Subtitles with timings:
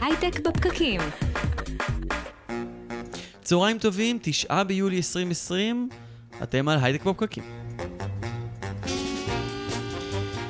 [0.00, 1.00] הייטק בפקקים.
[3.42, 5.88] צהריים טובים, תשעה ביולי 2020,
[6.42, 7.44] אתם על הייטק בפקקים.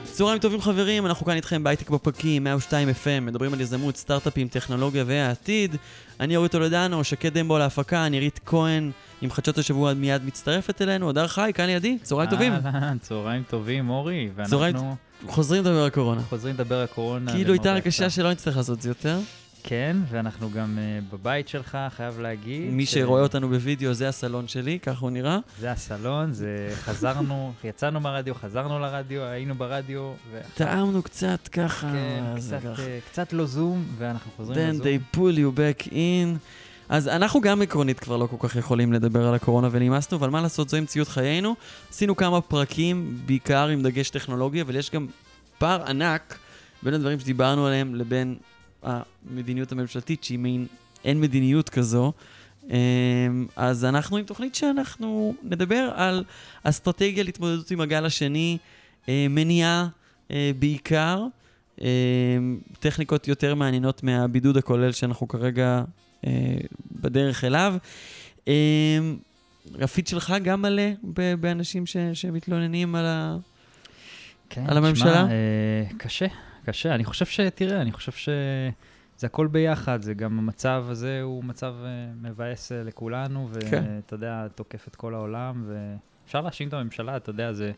[0.05, 5.05] צהריים טובים חברים, אנחנו כאן איתכם בהייטק בפקקים, 102 FM, מדברים על יזמות, סטארט-אפים, טכנולוגיה
[5.07, 5.77] והעתיד.
[6.21, 8.91] אני אורית טולדנו, שקד דמבו להפקה, נירית כהן
[9.23, 12.53] עם חדשות השבוע מיד מצטרפת אלינו, הדר חי, כאן לידי, צהריים טובים.
[12.53, 14.97] אהלן, צהריים טובים, אורי, צהריים- ואנחנו
[15.29, 16.23] חוזרים לדבר על קורונה.
[16.23, 17.33] חוזרים לדבר על קורונה.
[17.33, 18.11] כאילו הייתה הרגשה.
[18.11, 19.19] שלא נצטרך לעשות את זה יותר.
[19.63, 22.73] כן, ואנחנו גם uh, בבית שלך, חייב להגיד.
[22.73, 25.39] מי ש- שרואה אותנו בווידאו זה הסלון שלי, ככה הוא נראה.
[25.59, 30.01] זה הסלון, זה חזרנו, יצאנו מהרדיו, חזרנו לרדיו, היינו ברדיו,
[30.33, 30.41] ו...
[30.55, 31.93] טעמנו קצת ככה.
[31.93, 32.83] כן, קצת, ככה.
[32.83, 34.87] אה, קצת לא זום, ואנחנו חוזרים Then לזום.
[34.87, 36.39] they pull you back in.
[36.91, 40.41] אז אנחנו גם עקרונית כבר לא כל כך יכולים לדבר על הקורונה ונמאסנו, אבל מה
[40.41, 41.55] לעשות, זו המציאות חיינו.
[41.91, 45.07] עשינו כמה פרקים, בעיקר עם דגש טכנולוגי, אבל יש גם
[45.59, 46.39] פער ענק
[46.83, 48.37] בין הדברים שדיברנו עליהם לבין
[48.83, 50.67] המדיניות הממשלתית, שהיא מין,
[51.05, 52.13] אין מדיניות כזו.
[52.71, 52.75] אמ,
[53.57, 56.25] אז אנחנו עם תוכנית שאנחנו נדבר על
[56.63, 58.59] אסטרטגיה להתמודדות עם הגל השני,
[59.09, 59.89] אה, מניעה
[60.31, 61.27] אה, בעיקר,
[61.81, 61.87] אה,
[62.81, 65.83] טכניקות יותר מעניינות מהבידוד הכולל שאנחנו כרגע
[66.93, 67.75] בדרך אליו.
[68.49, 68.99] אה,
[69.81, 70.83] הפיד שלך גם מלא
[71.41, 73.37] באנשים ש- שמתלוננים על ה...
[74.49, 75.11] כן, על הממשלה?
[75.11, 76.27] תשמע, אה, קשה,
[76.65, 76.95] קשה.
[76.95, 77.41] אני חושב ש...
[77.41, 80.03] תראה, אני חושב שזה הכל ביחד.
[80.03, 81.89] זה גם המצב הזה הוא מצב אה,
[82.23, 83.85] מבאס אה, לכולנו, כן.
[83.87, 87.73] ואתה יודע, תוקף את כל העולם, ואפשר להאשים את הממשלה, אתה יודע, זה...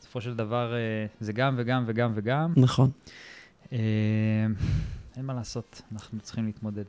[0.00, 0.78] בסופו של דבר אה,
[1.20, 2.52] זה גם וגם וגם וגם.
[2.56, 2.90] נכון.
[3.72, 3.78] אה,
[5.16, 6.84] אין מה לעשות, אנחנו צריכים להתמודד.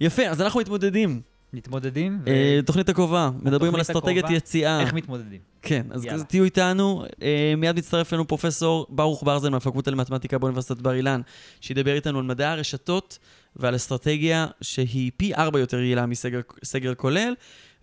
[0.00, 1.20] יפה, אז אנחנו מתמודדים.
[1.52, 4.78] מתמודדים, אה, תוכנית הקרובה, מדברים על אסטרטגיית יציאה.
[4.78, 5.40] ואיך מתמודדים?
[5.62, 6.24] כן, אז יאללה.
[6.24, 7.04] תהיו איתנו.
[7.22, 11.20] אה, מיד מצטרף אלינו פרופסור ברוך ברזל מהפקולטה למתמטיקה באוניברסיטת בר אילן,
[11.60, 13.18] שידבר איתנו על מדעי הרשתות
[13.56, 17.34] ועל אסטרטגיה שהיא פי ארבע יותר יעילה מסגר סגר כולל.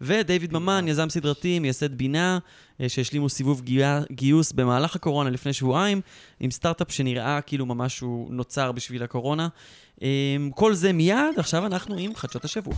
[0.02, 2.39] ודייוויד ממן, יזם סדרתי, מייסד בינה,
[2.81, 3.61] אה, שהשלימו סיבוב
[4.11, 6.02] גיוס במהלך הקורונה לפני שבועיים,
[6.39, 9.48] עם סטארט-אפ שנראה כאילו ממש הוא נוצר בשביל הקורונה.
[10.04, 10.08] אה,
[10.56, 12.73] כל זה מיד, עכשיו אנחנו עם חדשות השבוע.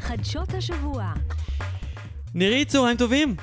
[0.00, 1.12] חדשות השבוע.
[2.34, 3.36] נירית, צהריים טובים.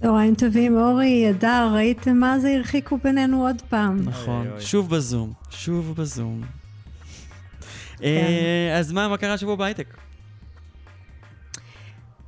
[0.00, 2.54] צהריים טובים, אורי, אדר, ראיתם מה זה?
[2.56, 4.00] הרחיקו בינינו עוד פעם.
[4.04, 4.60] נכון, אוי, אוי.
[4.60, 6.42] שוב בזום, שוב בזום.
[8.02, 9.96] אה, אז מה, מה קרה השבוע בהייטק?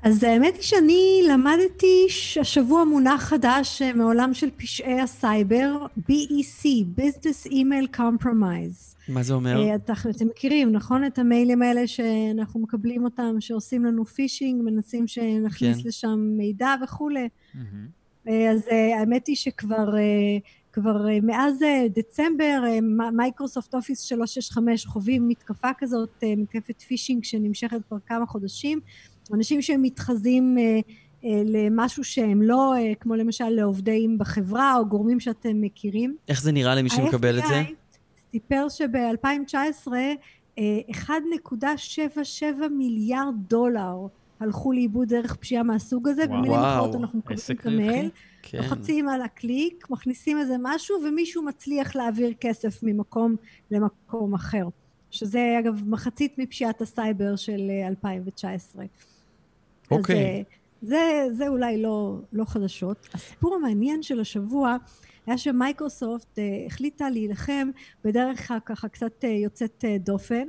[0.02, 2.06] אז האמת היא שאני למדתי
[2.40, 6.66] השבוע מונח חדש אה, מעולם של פשעי הסייבר, BEC,
[6.98, 8.97] Business Email Compromise.
[9.08, 9.60] מה זה אומר?
[9.62, 11.04] אה, אתה- אתם מכירים, נכון?
[11.04, 15.88] את המיילים האלה שאנחנו מקבלים אותם, שעושים לנו פישינג, מנסים שנכניס כן.
[15.88, 17.28] לשם מידע וכולי.
[18.28, 19.94] אה, אז אה, האמת היא שכבר
[20.72, 21.54] כבר מאז
[21.94, 22.62] דצמבר
[23.12, 28.80] מייקרוסופט אופיס 365 חווים מתקפה כזאת, מתקפת פישינג שנמשכת כבר כמה חודשים.
[29.34, 30.56] אנשים שמתחזים
[31.24, 36.16] למשהו שהם לא, כמו למשל לעובדים בחברה או גורמים שאתם מכירים.
[36.28, 37.62] איך זה נראה למי שמקבל את זה?
[38.32, 39.92] סיפר שב-2019
[40.58, 43.96] אה, 1.77 מיליארד דולר
[44.40, 46.38] הלכו לאיבוד דרך פשיעה מהסוג הזה, וואו.
[46.38, 48.10] במילים אחרות אנחנו מקבלים את המייל.
[48.42, 48.58] כן.
[48.58, 53.36] לוחצים על הקליק, מכניסים איזה משהו ומישהו מצליח להעביר כסף ממקום
[53.70, 54.68] למקום אחר.
[55.10, 58.84] שזה אגב מחצית מפשיעת הסייבר של אה, 2019.
[59.90, 60.44] אוקיי.
[60.82, 63.08] אז אה, זה, זה אולי לא, לא חדשות.
[63.14, 64.76] הסיפור המעניין של השבוע
[65.28, 67.70] היה שמייקרוסופט אה, החליטה להילחם
[68.04, 70.44] בדרך ככה קצת אה, יוצאת אה, דופן,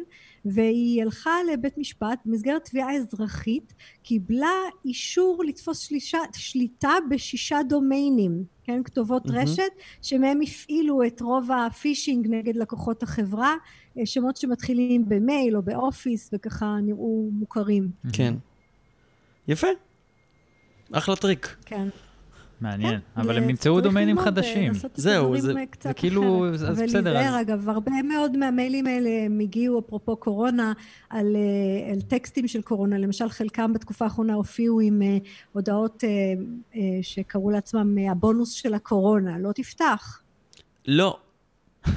[0.46, 3.74] והיא הלכה לבית משפט במסגרת תביעה אזרחית,
[4.04, 9.40] קיבלה אישור לתפוס שלישה, שליטה בשישה דומיינים, כן, כתובות מהמם.
[9.40, 13.56] רשת, שמהם הפעילו את רוב הפישינג נגד לקוחות החברה,
[14.06, 18.34] שמות שמתחילים במייל או באופיס וככה נראו מוכרים, כן.
[19.48, 19.68] יפה.
[20.92, 21.56] אחלה טריק.
[21.66, 21.88] כן.
[22.62, 24.72] מעניין, כן, אבל הם נמצאו צריך דומיינים אה, חדשים.
[24.86, 26.54] את זהו, זה- אה, זה כאילו, אחרת.
[26.54, 30.74] אז אבל בסדר, להיזהר, אז- אגב, הרבה מאוד מהמיילים האלה הם הגיעו, אפרופו קורונה,
[31.10, 32.98] על, אה, על טקסטים של קורונה.
[32.98, 35.18] למשל, חלקם בתקופה האחרונה הופיעו עם אה,
[35.54, 36.10] הודעות אה,
[36.76, 39.38] אה, שקראו לעצמם אה, הבונוס של הקורונה.
[39.38, 40.22] לא תפתח.
[40.88, 41.18] לא.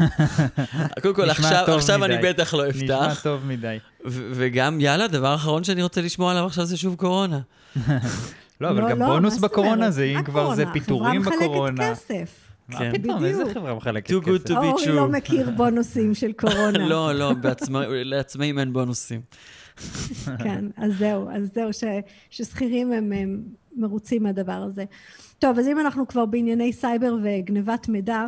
[1.02, 2.14] קודם כל, נשמע עכשיו עכשיו אני.
[2.22, 3.20] בטח לא נשמע אפתח.
[3.22, 3.76] טוב מדי.
[4.06, 7.40] ו- וגם, יאללה, דבר אחרון שאני רוצה לשמוע עליו עכשיו זה שוב קורונה.
[8.62, 9.90] לא, אבל גם לא, בונוס בקורונה?
[9.90, 10.64] זה, אם כבר זה?
[10.72, 11.72] פיטורים החברה בקורונה.
[11.72, 12.52] מחלקת כסף.
[12.68, 12.92] מה כן.
[12.92, 13.54] פתאום, איזה.
[13.54, 14.46] חברה מחלקת Too good כסף?
[14.46, 14.88] to be אורי true.
[14.88, 16.86] לא מכיר בונוסים של קורונה.
[16.92, 17.32] לא, לא,
[18.04, 19.20] לעצמאים אין בונוסים.
[20.44, 21.70] כן, אז זהו, אז זהו,
[22.30, 23.42] ששכירים הם, הם
[23.76, 24.84] מרוצים מהדבר הזה.
[25.38, 28.26] טוב, אז אם אנחנו כבר בענייני סייבר וגנבת מידע,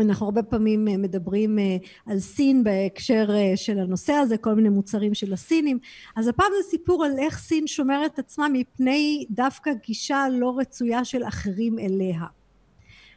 [0.00, 1.76] אנחנו הרבה פעמים אה, מדברים אה,
[2.06, 5.78] על סין בהקשר אה, של הנושא הזה, כל מיני מוצרים של הסינים.
[6.16, 11.24] אז הפעם זה סיפור על איך סין שומרת עצמה מפני דווקא גישה לא רצויה של
[11.24, 12.24] אחרים אליה.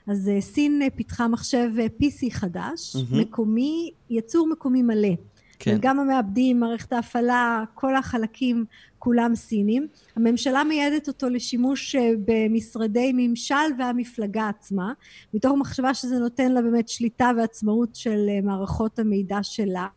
[0.07, 1.69] אז סין פיתחה מחשב
[2.01, 3.15] PC חדש, mm-hmm.
[3.15, 5.13] מקומי, יצור מקומי מלא.
[5.59, 5.77] כן.
[5.81, 8.65] גם המעבדים, מערכת ההפעלה, כל החלקים
[8.99, 9.87] כולם סינים.
[10.15, 14.93] הממשלה מייעדת אותו לשימוש אה, במשרדי ממשל והמפלגה עצמה,
[15.33, 19.87] מתוך מחשבה שזה נותן לה באמת שליטה ועצמאות של אה, מערכות המידע שלה.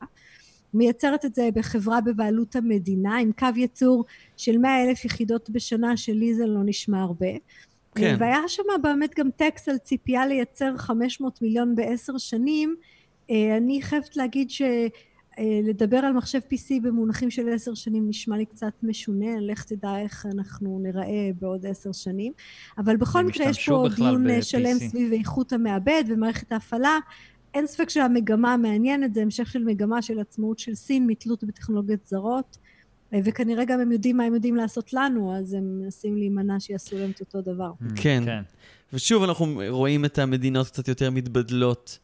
[0.74, 4.04] מייצרת את זה בחברה בבעלות המדינה, עם קו ייצור
[4.36, 7.26] של מאה אלף יחידות בשנה, שלי זה לא נשמע הרבה.
[7.94, 8.16] כן.
[8.18, 12.76] והיה שם באמת גם טקסט על ציפייה לייצר 500 מיליון בעשר שנים.
[13.30, 14.62] אה, אני חייבת להגיד ש...
[15.40, 19.98] אה, לדבר על מחשב PC במונחים של עשר שנים נשמע לי קצת משונה, לך תדע
[19.98, 22.32] איך אנחנו נראה בעוד עשר שנים,
[22.78, 26.98] אבל בכל מקרה יש פה דיון ב- שלם סביב איכות המעבד ומערכת ההפעלה.
[27.54, 32.58] אין ספק שהמגמה המעניינת זה המשך של מגמה של עצמאות של סין מתלות בטכנולוגיות זרות,
[33.14, 36.98] אה, וכנראה גם הם יודעים מה הם יודעים לעשות לנו, אז הם מנסים להימנע שיעשו
[36.98, 37.70] להם את אותו דבר.
[37.82, 38.22] Mm, כן.
[38.24, 38.42] כן.
[38.92, 41.98] ושוב אנחנו רואים את המדינות קצת יותר מתבדלות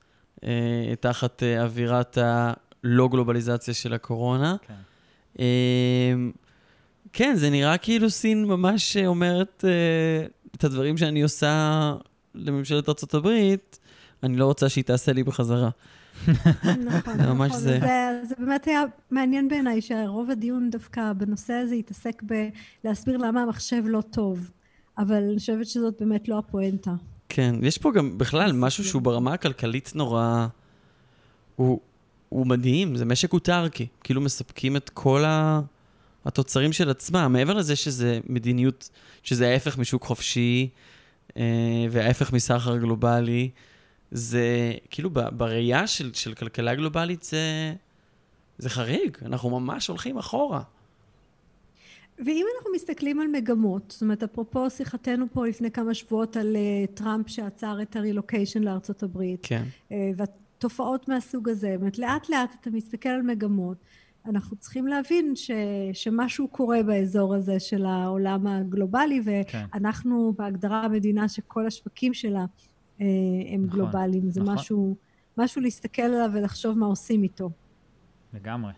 [0.45, 2.53] אה, תחת אה, אווירת ה...
[2.87, 4.57] לא גלובליזציה של הקורונה.
[4.67, 4.75] כן.
[5.39, 6.33] אמ,
[7.13, 11.95] כן, זה נראה כאילו סין ממש אומרת uh, את הדברים שאני עושה
[12.35, 13.29] לממשלת ארה"ב,
[14.23, 15.71] אני לא רוצה שהיא תעשה לי בחזרה.
[16.65, 17.61] נכון, זה ממש נכון.
[17.61, 17.79] זה.
[17.81, 23.83] זה, זה באמת היה מעניין בעיניי שרוב הדיון דווקא בנושא הזה התעסק בלהסביר למה המחשב
[23.87, 24.51] לא טוב,
[24.99, 26.95] אבל אני חושבת שזאת באמת לא הפואנטה.
[27.29, 30.47] כן, יש פה גם בכלל משהו שהוא ברמה הכלכלית נורא...
[31.57, 31.81] הוא,
[32.29, 33.87] הוא מדהים, זה משק אוטרקי.
[34.05, 35.61] כאילו מספקים את כל ה...
[36.27, 38.91] התוצרים של עצמם, מעבר לזה שזה מדיניות,
[39.23, 40.69] שזה ההפך משוק חופשי
[41.37, 41.43] אה,
[41.91, 43.51] וההפך מסחר גלובלי,
[44.11, 47.75] זה כאילו בראייה של, של כלכלה גלובלית זה,
[48.59, 50.63] זה חריג, אנחנו ממש הולכים אחורה.
[52.19, 56.97] ואם אנחנו מסתכלים על מגמות, זאת אומרת, אפרופו שיחתנו פה לפני כמה שבועות על uh,
[56.97, 59.63] טראמפ שעצר את הרילוקיישן לארצות הברית, כן.
[59.89, 59.93] Uh,
[60.59, 61.71] תופעות מהסוג הזה.
[61.73, 63.77] זאת אומרת, לאט לאט אתה מסתכל על מגמות.
[64.29, 65.51] אנחנו צריכים להבין ש,
[65.93, 69.67] שמשהו קורה באזור הזה של העולם הגלובלי, כן.
[69.73, 70.45] ואנחנו כן.
[70.45, 72.45] בהגדרה המדינה שכל השווקים שלה
[73.01, 73.07] אה,
[73.55, 74.31] הם נכון, גלובליים.
[74.31, 74.55] זה נכון.
[74.55, 74.97] משהו,
[75.39, 77.51] משהו להסתכל עליו ולחשוב מה עושים איתו.
[78.35, 78.73] לגמרי.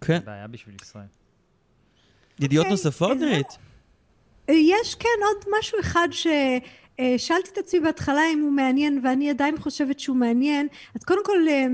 [0.00, 0.18] כן.
[0.18, 1.06] זה בעיה בשביל ישראל.
[2.40, 3.58] ידיעות okay, אוקיי, נוספות, נרית?
[4.48, 6.26] יש, כן, עוד משהו אחד ש...
[7.00, 10.68] אה, שאלתי את עצמי בהתחלה אם הוא מעניין ואני עדיין חושבת שהוא מעניין.
[10.94, 11.66] אז קודם כל אה,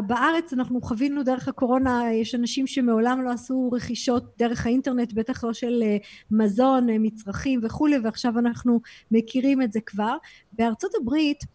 [0.00, 5.52] בארץ אנחנו חווינו דרך הקורונה יש אנשים שמעולם לא עשו רכישות דרך האינטרנט בטח לא
[5.52, 5.96] של אה,
[6.30, 8.80] מזון מצרכים וכולי ועכשיו אנחנו
[9.10, 10.16] מכירים את זה כבר.
[10.52, 11.48] בארצות הברית אה,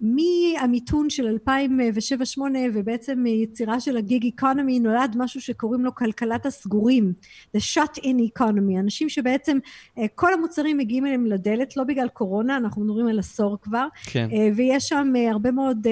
[0.00, 2.40] מהמיתון של 2007-2008
[2.74, 7.12] ובעצם יצירה של הגיג איקונומי נולד משהו שקוראים לו כלכלת הסגורים
[7.56, 8.80] the shut in economy.
[8.80, 9.58] אנשים שבעצם
[9.98, 13.86] אה, כל המוצרים מגיעים אליהם לדלת לא בגלל קורונה אנחנו מדברים על עשור כבר.
[14.06, 14.28] כן.
[14.32, 15.86] אה, ויש שם הרבה מאוד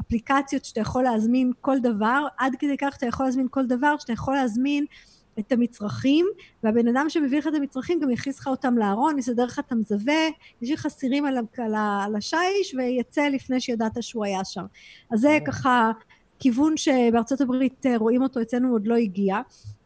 [0.00, 2.26] אפליקציות שאתה יכול להזמין כל דבר.
[2.38, 4.84] עד כדי כך אתה יכול להזמין כל דבר שאתה יכול להזמין
[5.38, 6.26] את המצרכים,
[6.62, 10.22] והבן אדם שמביא לך את המצרכים גם יכניס לך אותם לארון, יסדר לך את המזווה,
[10.62, 14.64] יש לך סירים על, על, על השיש ויצא לפני שידעת שהוא היה שם.
[15.10, 15.90] אז זה ככה
[16.38, 19.40] כיוון שבארצות הברית אה, רואים אותו, אצלנו עוד לא הגיע.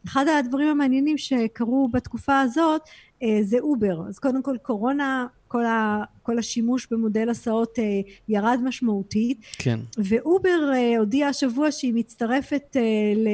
[0.06, 2.82] אחד הדברים המעניינים שקרו בתקופה הזאת
[3.22, 4.08] אה, זה אובר.
[4.08, 7.84] אז קודם כל קורונה, כל, ה, כל השימוש במודל הסעות אה,
[8.28, 9.40] ירד משמעותית.
[9.58, 9.80] כן.
[9.98, 12.76] ואובר הודיעה השבוע שהיא מצטרפת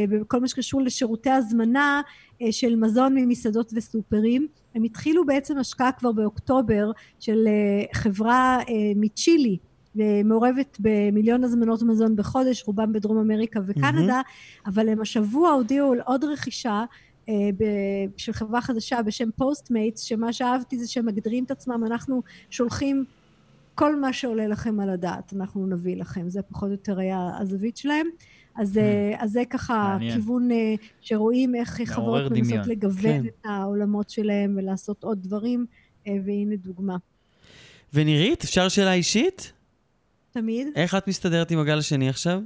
[0.09, 2.03] בכל מה שקשור לשירותי הזמנה
[2.51, 4.47] של מזון ממסעדות וסופרים.
[4.75, 6.91] הם התחילו בעצם השקעה כבר באוקטובר
[7.21, 7.49] של
[7.93, 8.59] חברה
[8.97, 9.59] מצ'ילי
[10.25, 14.69] מעורבת במיליון הזמנות מזון בחודש, רובם בדרום אמריקה וקנדה, mm-hmm.
[14.71, 16.85] אבל הם השבוע הודיעו על עוד רכישה אה,
[18.17, 23.05] של חברה חדשה בשם פוסטמייטס, שמה שאהבתי זה שהם מגדירים את עצמם, אנחנו שולחים
[23.75, 27.77] כל מה שעולה לכם על הדעת, אנחנו נביא לכם, זה פחות או יותר היה הזווית
[27.77, 28.07] שלהם.
[28.57, 28.81] אז, mm.
[29.19, 30.15] אז זה ככה מעניין.
[30.15, 33.27] כיוון אה, שרואים איך חברות מנסות לגוון כן.
[33.27, 35.67] את העולמות שלהם ולעשות עוד דברים,
[36.07, 36.97] אה, והנה דוגמה.
[37.95, 39.53] ונירית, אפשר שאלה אישית?
[40.31, 40.67] תמיד.
[40.75, 42.41] איך את מסתדרת עם הגל השני עכשיו?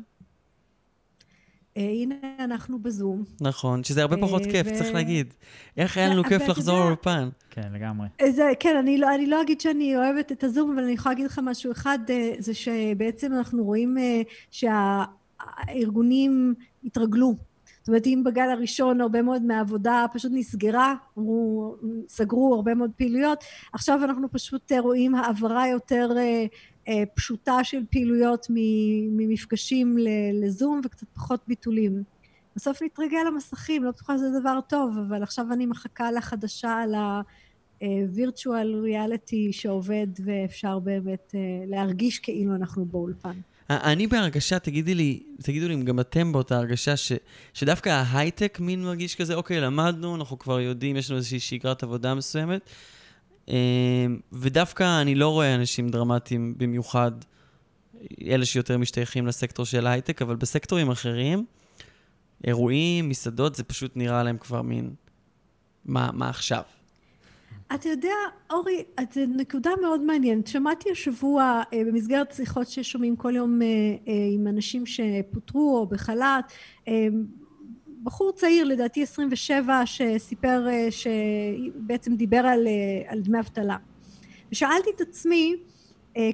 [1.79, 3.25] Uh, הנה אנחנו בזום.
[3.41, 4.79] נכון, שזה הרבה פחות uh, כיף, ו...
[4.79, 5.35] צריך להגיד.
[5.77, 7.29] איך היה לנו כיף לחזור לאולפן?
[7.51, 8.09] כן, לגמרי.
[8.31, 11.27] זה, כן, אני לא, אני לא אגיד שאני אוהבת את הזום, אבל אני יכולה להגיד
[11.27, 13.97] לך משהו אחד, uh, זה שבעצם אנחנו רואים
[14.51, 16.55] שהארגונים
[16.85, 17.35] התרגלו.
[17.79, 21.77] זאת אומרת, אם בגל הראשון הרבה מאוד מהעבודה פשוט נסגרה, אמרו,
[22.09, 26.11] סגרו הרבה מאוד פעילויות, עכשיו אנחנו פשוט רואים העברה יותר...
[26.89, 28.47] אה, פשוטה של פעילויות
[29.11, 29.97] ממפגשים
[30.33, 32.03] לזום וקצת פחות ביטולים.
[32.57, 38.85] בסוף נתרגל למסכים, לא בטוחה שזה דבר טוב, אבל עכשיו אני מחכה לחדשה על ה-virtual
[38.85, 43.41] reality שעובד ואפשר באמת אה, להרגיש כאילו אנחנו באולפן.
[43.71, 47.13] אני בהרגשה, תגידי לי, תגידו לי אם גם אתם באותה הרגשה, ש,
[47.55, 52.15] שדווקא ההייטק מין מרגיש כזה, אוקיי, למדנו, אנחנו כבר יודעים, יש לנו איזושהי שגרת עבודה
[52.15, 52.71] מסוימת,
[54.33, 57.13] ודווקא אני לא רואה אנשים דרמטיים במיוחד,
[58.27, 61.45] אלה שיותר משתייכים לסקטור של ההייטק, אבל בסקטורים אחרים,
[62.47, 64.91] אירועים, מסעדות, זה פשוט נראה להם כבר מין,
[65.85, 66.63] מה, מה עכשיו?
[67.75, 68.15] אתה יודע,
[68.51, 70.47] אורי, זו נקודה מאוד מעניינת.
[70.47, 76.53] שמעתי השבוע אה, במסגרת שיחות ששומעים כל יום אה, אה, עם אנשים שפוטרו או בחל"ת,
[78.09, 82.69] בחור צעיר, לדעתי 27, שסיפר, שבעצם דיבר על,
[83.07, 83.77] על דמי אבטלה.
[84.53, 85.57] ושאלתי את עצמי,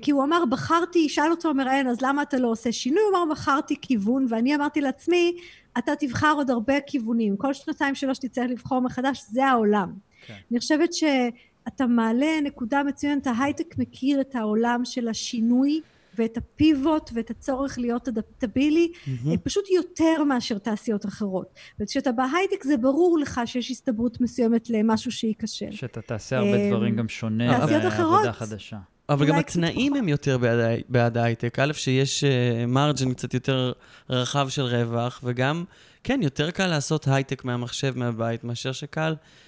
[0.02, 3.02] כי הוא אמר, בחרתי, שאל אותו המראיין, אז למה אתה לא עושה שינוי?
[3.02, 5.37] הוא אמר, בחרתי כיוון, ואני אמרתי לעצמי,
[5.78, 7.37] אתה תבחר עוד הרבה כיוונים.
[7.37, 9.93] כל שנתיים שלוש תצטרך לבחור מחדש, זה העולם.
[10.26, 10.35] כן.
[10.50, 15.81] אני חושבת שאתה מעלה נקודה מצוינת, ההייטק מכיר את העולם של השינוי
[16.18, 19.37] ואת הפיבוט ואת הצורך להיות אדפטבילי, mm-hmm.
[19.42, 21.54] פשוט יותר מאשר תעשיות אחרות.
[21.80, 25.71] וכשאתה בהייטק זה ברור לך שיש הסתברות מסוימת למשהו שייכשל.
[25.71, 28.78] שאתה תעשה הרבה אה, דברים גם שונה בעבודה חדשה.
[29.09, 31.59] אבל גם התנאים הם יותר בעד, בעד ההייטק.
[31.59, 32.25] א', שיש
[32.68, 33.73] מרג'ן uh, קצת יותר
[34.11, 35.64] רחב של רווח, וגם,
[36.04, 39.44] כן, יותר קל לעשות הייטק מהמחשב מהבית, מאשר שקל אה,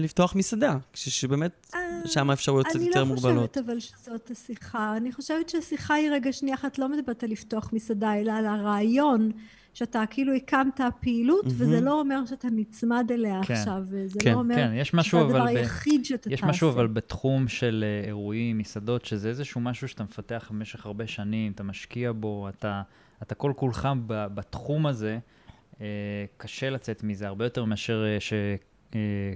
[0.00, 3.32] לפתוח מסעדה, שבאמת אה, שם האפשרויות קצת יותר מוגבלות.
[3.32, 4.96] אני לא חושבת אבל שזאת השיחה.
[4.96, 9.30] אני חושבת שהשיחה היא רגע שנייה אחת לא מדברת על לפתוח מסעדה, אלא על הרעיון
[9.74, 11.50] שאתה כאילו הקמת פעילות, mm-hmm.
[11.56, 15.20] וזה לא אומר שאתה נצמד אליה כן, עכשיו, וזה כן, לא אומר כן, יש שזה
[15.20, 15.46] הדבר ב...
[15.46, 16.50] היחיד שאתה יש תעשה.
[16.50, 21.06] יש משהו אבל בתחום של אה, אירועים, מסעדות, שזה איזשהו משהו שאתה מפתח במשך הרבה
[21.06, 22.82] שנים, אתה משקיע בו, אתה,
[23.22, 25.18] אתה כל כולך בתחום הזה,
[26.36, 28.32] קשה לצאת מזה, הרבה יותר מאשר ש...
[28.32, 28.56] אה,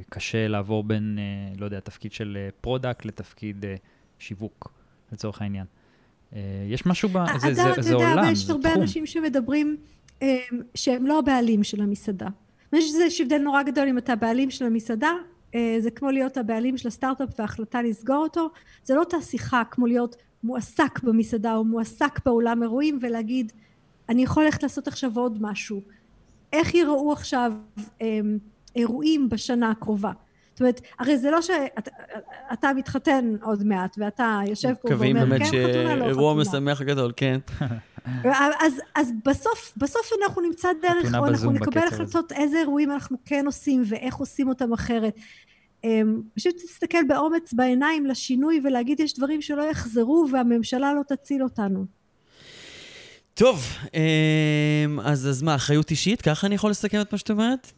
[0.08, 3.64] קשה לעבור בין, אה, לא יודע, תפקיד של product אה, לתפקיד
[4.18, 4.72] שיווק,
[5.12, 5.66] לצורך העניין.
[6.68, 7.18] יש משהו ב...
[7.38, 8.32] זה, זה, זה, זה עולם, זה תחום.
[8.32, 9.76] יש הרבה אנשים שמדברים
[10.74, 12.28] שהם לא הבעלים של המסעדה.
[12.72, 15.12] יש הבדל נורא גדול אם אתה הבעלים של המסעדה,
[15.78, 18.50] זה כמו להיות הבעלים של הסטארט-אפ וההחלטה לסגור אותו,
[18.84, 23.52] זה לא אותה שיחה כמו להיות מועסק במסעדה או מועסק באולם אירועים ולהגיד,
[24.08, 25.82] אני יכול ללכת לעשות עכשיו עוד משהו.
[26.52, 27.52] איך יראו עכשיו
[28.76, 30.12] אירועים בשנה הקרובה.
[30.52, 35.64] זאת אומרת, הרי זה לא שאתה מתחתן עוד מעט ואתה יושב פה ואומר, כן, חתונה,
[35.64, 35.94] לא חתונה.
[35.94, 37.38] מקווים באמת שאירוע משמח גדול, כן.
[38.64, 43.46] אז, אז בסוף, בסוף אנחנו נמצא דרך, או אנחנו נקבל החלטות איזה אירועים אנחנו כן
[43.46, 45.14] עושים ואיך עושים אותם אחרת.
[45.84, 51.84] אמ, פשוט תסתכל באומץ בעיניים לשינוי ולהגיד יש דברים שלא יחזרו והממשלה לא תציל אותנו.
[53.34, 56.22] טוב, אמ, אז, אז מה, אחריות אישית?
[56.22, 57.72] ככה אני יכול לסכם את מה שאת אומרת?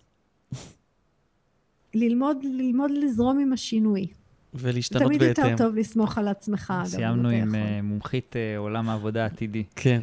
[1.95, 4.07] ללמוד, ללמוד לזרום עם השינוי.
[4.55, 5.35] ולהשתנות תמיד בהתאם.
[5.35, 6.73] תמיד יותר טוב לסמוך על עצמך.
[6.85, 9.65] סיימנו עם uh, מומחית uh, עולם העבודה העתידי.
[9.77, 10.01] כן.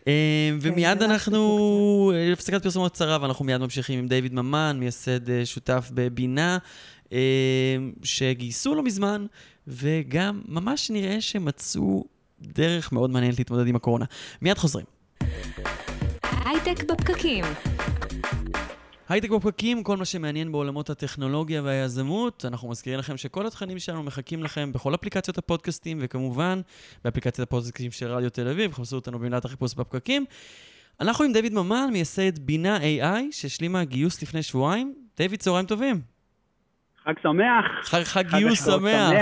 [0.00, 0.04] Uh,
[0.60, 6.58] ומיד כן, אנחנו, הפסקת פרסומות קצרה, ואנחנו מיד ממשיכים עם דיוויד ממן, מייסד שותף בבינה,
[8.02, 9.26] שגייסו לא מזמן,
[9.68, 12.04] וגם ממש נראה שמצאו
[12.40, 14.04] דרך מאוד מעניינת להתמודד עם הקורונה.
[14.42, 14.86] מיד חוזרים.
[16.44, 17.44] הייטק בפקקים.
[19.10, 22.44] הייטק בפקקים, כל מה שמעניין בעולמות הטכנולוגיה והיזמות.
[22.48, 26.60] אנחנו מזכירים לכם שכל התכנים שלנו מחכים לכם בכל אפליקציות הפודקאסטים, וכמובן
[27.04, 30.24] באפליקציית הפודקאסטים של רדיו תל אביב, חפשו אותנו במילת החיפוש בפקקים.
[31.00, 34.94] אנחנו עם דויד ממן, מייסד בינה AI, שהשלימה גיוס לפני שבועיים.
[35.16, 36.00] דויד, צהריים טובים.
[37.04, 37.64] חג שמח.
[37.82, 39.12] חג, חג גיוס שמח.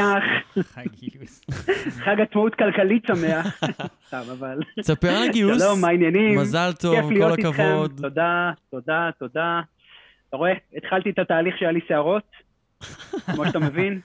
[0.61, 1.41] חג גיוס.
[2.05, 3.61] חג עצמאות כלכלית שמח.
[4.09, 4.59] סתם, אבל...
[4.81, 5.63] תספר על הגיוס.
[5.63, 6.39] שלום, מה העניינים?
[6.39, 8.01] מזל טוב, כל הכבוד.
[8.03, 9.61] תודה, תודה, תודה.
[10.29, 10.53] אתה רואה?
[10.77, 12.31] התחלתי את התהליך שהיה לי שערות,
[13.35, 14.01] כמו שאתה מבין.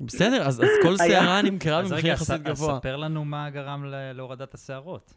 [0.00, 2.72] בסדר, אז, אז כל שערה נמכרה במחיר יחסית גבוה.
[2.72, 5.14] אז ספר לנו מה גרם להורדת השערות.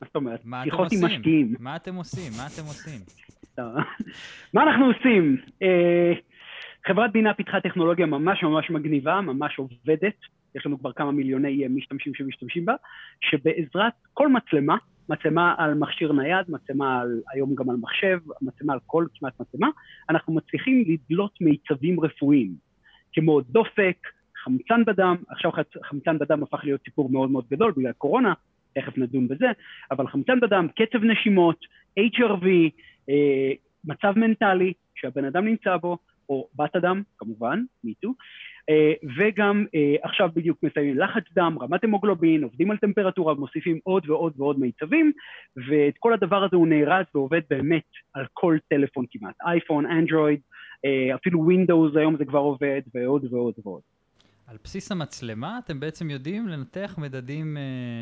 [0.00, 0.42] מה זאת אומרת?
[0.64, 1.54] שיחות עם משקיעים.
[1.58, 2.32] מה אתם עושים?
[2.36, 3.00] מה אתם עושים?
[4.54, 5.36] מה אנחנו עושים?
[5.62, 6.12] אה,
[6.86, 10.16] חברת בינה פיתחה טכנולוגיה ממש ממש מגניבה, ממש עובדת,
[10.54, 12.74] יש לנו כבר כמה מיליוני משתמשים שמשתמשים בה,
[13.20, 14.76] שבעזרת כל מצלמה,
[15.08, 19.68] מצלמה על מכשיר נייד, מצלמה על, היום גם על מחשב, מצלמה על כל כמעט מצלמה,
[20.10, 22.54] אנחנו מצליחים לדלות מיצבים רפואיים,
[23.12, 23.96] כמו דופק,
[24.44, 25.50] חמצן בדם, עכשיו
[25.82, 28.32] חמצן בדם הפך להיות סיפור מאוד מאוד גדול בגלל קורונה,
[28.74, 29.46] תכף נדון בזה,
[29.90, 31.64] אבל חמצן בדם, קצב נשימות,
[31.98, 32.46] HRV,
[33.08, 33.52] אה,
[33.84, 35.98] מצב מנטלי שהבן אדם נמצא בו,
[36.28, 38.14] או בת אדם, כמובן, MeToo,
[39.18, 39.64] וגם
[40.02, 45.12] עכשיו בדיוק מסיימים לחץ דם, רמת המוגלובין, עובדים על טמפרטורה, מוסיפים עוד ועוד ועוד מיצבים,
[45.56, 50.40] ואת כל הדבר הזה הוא נארז ועובד באמת על כל טלפון כמעט, אייפון, אנדרואיד,
[51.14, 53.80] אפילו ווינדוס היום זה כבר עובד, ועוד ועוד ועוד.
[54.46, 57.56] על בסיס המצלמה אתם בעצם יודעים לנתח מדדים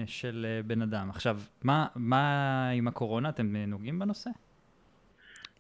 [0.07, 1.11] של בן אדם.
[1.11, 3.29] עכשיו, מה, מה עם הקורונה?
[3.29, 4.31] אתם נוגעים בנושא?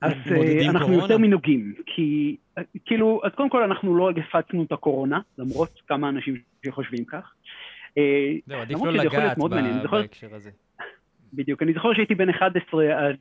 [0.00, 1.02] אז uh, אנחנו קורונה?
[1.02, 2.36] יותר מנוגעים, כי
[2.84, 7.34] כאילו, אז קודם כל אנחנו לא הפצנו את הקורונה, למרות כמה אנשים שחושבים כך.
[8.46, 9.38] זהו, עדיף לא לגעת
[9.90, 10.50] בהקשר הזה.
[11.34, 13.14] בדיוק, אני זוכר שהייתי בן 11, אז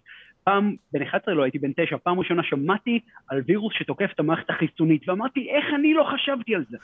[0.43, 4.49] פעם, בן 11 לא הייתי בן 9, פעם ראשונה שמעתי על וירוס שתוקף את המערכת
[4.49, 6.77] החיסונית, ואמרתי, איך אני לא חשבתי על זה?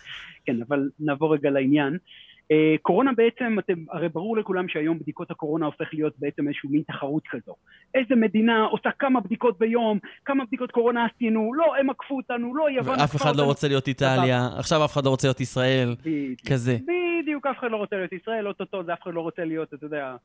[0.45, 1.97] כן, אבל נעבור רגע לעניין.
[2.53, 6.81] Uh, קורונה בעצם, אתם, הרי ברור לכולם שהיום בדיקות הקורונה הופך להיות בעצם איזשהו מין
[6.87, 7.55] תחרות כזו.
[7.93, 12.69] איזה מדינה עושה כמה בדיקות ביום, כמה בדיקות קורונה עשינו, לא, הם עקפו אותנו, לא,
[12.69, 12.99] יוון...
[12.99, 15.95] ואף אחד לא רוצה להיות איטליה, עכשיו אף אחד לא רוצה להיות ישראל,
[16.49, 16.77] כזה.
[17.21, 19.85] בדיוק, אף אחד לא רוצה להיות ישראל, אוטוטו זה אף אחד לא רוצה להיות, אתה
[19.85, 20.15] יודע, אה,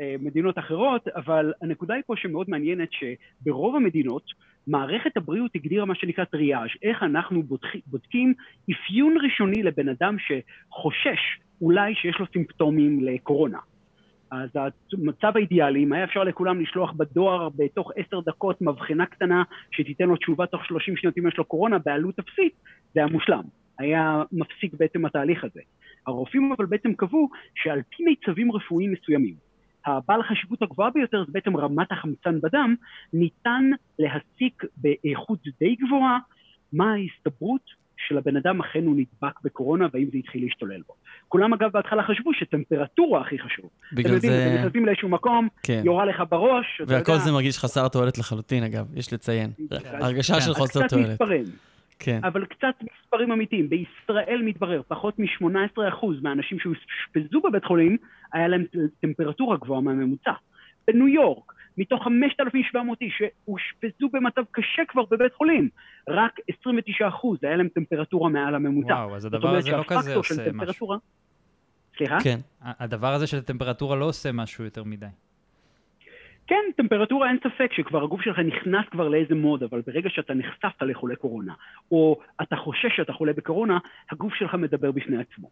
[0.00, 4.22] מדינות אחרות, אבל הנקודה היא פה שמאוד מעניינת שברוב המדינות
[4.66, 7.42] מערכת הבריאות הגדירה מה שנקרא טריאז', איך אנחנו
[7.86, 8.34] בודקים
[8.72, 13.58] אפיון ראשוני לבן אדם שחושש אולי שיש לו סימפטומים לקורונה.
[14.30, 14.50] אז
[14.92, 20.16] המצב האידיאלי, אם היה אפשר לכולם לשלוח בדואר בתוך עשר דקות מבחנה קטנה שתיתן לו
[20.16, 22.52] תשובה תוך שלושים שניות אם יש לו קורונה בעלות אפסית,
[22.94, 23.42] זה היה מושלם.
[23.78, 25.60] היה מפסיק בעצם התהליך הזה.
[26.06, 29.34] הרופאים אבל בעצם קבעו שעל פי מיצבים רפואיים מסוימים,
[29.86, 32.74] הבעל החשיבות הגבוהה ביותר זה בעצם רמת החמצן בדם,
[33.12, 36.18] ניתן להסיק באיכות די גבוהה
[36.72, 40.94] מה ההסתברות של הבן אדם אכן הוא נדבק בקורונה והאם זה התחיל להשתולל בו.
[41.28, 43.70] כולם אגב בהתחלה חשבו שטמפרטורה הכי חשוב.
[43.92, 44.46] בגלל אתם יודעים, זה...
[44.46, 45.82] אתם נכנסים לאיזשהו מקום, כן.
[45.84, 49.50] יורה לך בראש, אתה והכל יודע, זה מרגיש חסר תועלת לחלוטין, אגב, יש לציין.
[49.70, 49.76] כן.
[50.00, 51.20] הרגשה של אז חוסר קצת תועלת.
[52.02, 52.20] כן.
[52.24, 53.68] אבל קצת מספרים אמיתיים.
[53.68, 57.96] בישראל מתברר, פחות מ-18% מהאנשים שאושפזו בבית חולים,
[58.32, 58.64] היה להם
[59.00, 60.32] טמפרטורה גבוהה מהממוצע.
[60.86, 65.68] בניו יורק, מתוך 5,700 איש שאושפזו במצב קשה כבר בבית חולים,
[66.08, 67.04] רק 29%
[67.42, 68.92] היה להם טמפרטורה מעל הממוצע.
[68.92, 70.88] וואו, אז הדבר הזה לא כזה עושה משהו.
[71.96, 72.18] סליחה?
[72.24, 72.38] כן.
[72.60, 75.06] הדבר הזה של הטמפרטורה לא עושה משהו יותר מדי.
[76.52, 80.82] כן, טמפרטורה אין ספק שכבר הגוף שלך נכנס כבר לאיזה מוד, אבל ברגע שאתה נחשפת
[80.82, 81.54] לחולה קורונה,
[81.90, 83.78] או אתה חושש שאתה חולה בקורונה,
[84.10, 85.50] הגוף שלך מדבר בפני עצמו.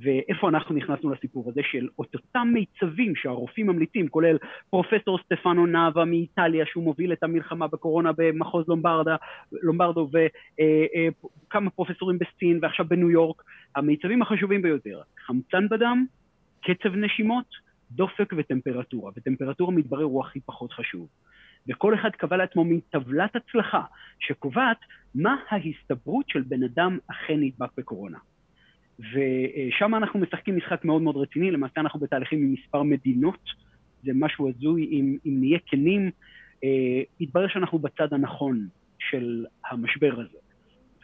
[0.00, 4.36] ואיפה אנחנו נכנסנו לסיפור הזה של את אותם מיצבים שהרופאים ממליצים, כולל
[4.70, 9.16] פרופסור סטפנו נאווה מאיטליה, שהוא מוביל את המלחמה בקורונה במחוז לומברדה,
[9.52, 10.08] לומברדו,
[11.46, 13.42] וכמה פרופסורים בסין ועכשיו בניו יורק,
[13.76, 16.04] המיצבים החשובים ביותר, חמצן בדם,
[16.62, 21.08] קצב נשימות, דופק וטמפרטורה, וטמפרטורה מתברר הוא הכי פחות חשוב.
[21.68, 23.82] וכל אחד קבע לעצמו מין טבלת הצלחה
[24.18, 24.76] שקובעת
[25.14, 28.18] מה ההסתברות של בן אדם אכן נדבק בקורונה.
[28.98, 33.40] ושם אנחנו משחקים משחק מאוד מאוד רציני, למעשה אנחנו בתהליכים עם מספר מדינות,
[34.04, 36.10] זה משהו הזוי, אם, אם נהיה כנים,
[36.64, 40.38] אה, יתברר שאנחנו בצד הנכון של המשבר הזה.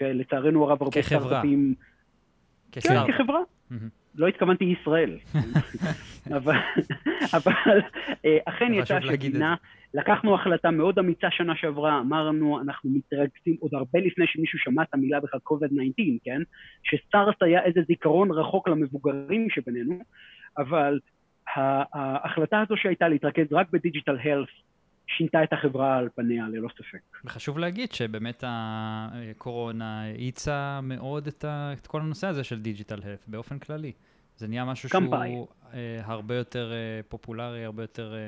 [0.00, 1.20] ולצערנו הרב הרבה כחברה.
[1.20, 1.74] סטארט-אפים...
[2.72, 3.14] כן, כסטארט-אפ.
[3.14, 3.40] כחברה.
[3.70, 4.03] מהמם.
[4.14, 5.18] לא התכוונתי ישראל.
[6.36, 6.56] אבל,
[7.34, 7.80] אבל
[8.24, 9.54] אה, אכן יצא שגינה,
[9.94, 14.94] לקחנו החלטה מאוד אמיצה שנה שעברה, אמרנו, אנחנו מתרגשים עוד הרבה לפני שמישהו שמע את
[14.94, 16.42] המילה בכלל COVID-19, כן?
[16.82, 19.98] שסארס היה איזה זיכרון רחוק למבוגרים שבינינו,
[20.58, 20.98] אבל
[21.94, 24.48] ההחלטה הזו שהייתה להתרכז רק ב digital health,
[25.06, 26.98] שינתה את החברה על פניה ללא ספק.
[27.24, 33.24] וחשוב להגיד שבאמת הקורונה האיצה מאוד את, ה, את כל הנושא הזה של digital health
[33.28, 33.92] באופן כללי.
[34.36, 35.30] זה נהיה משהו קמפאי.
[35.32, 38.18] שהוא אה, הרבה יותר אה, פופולרי, הרבה יותר אה,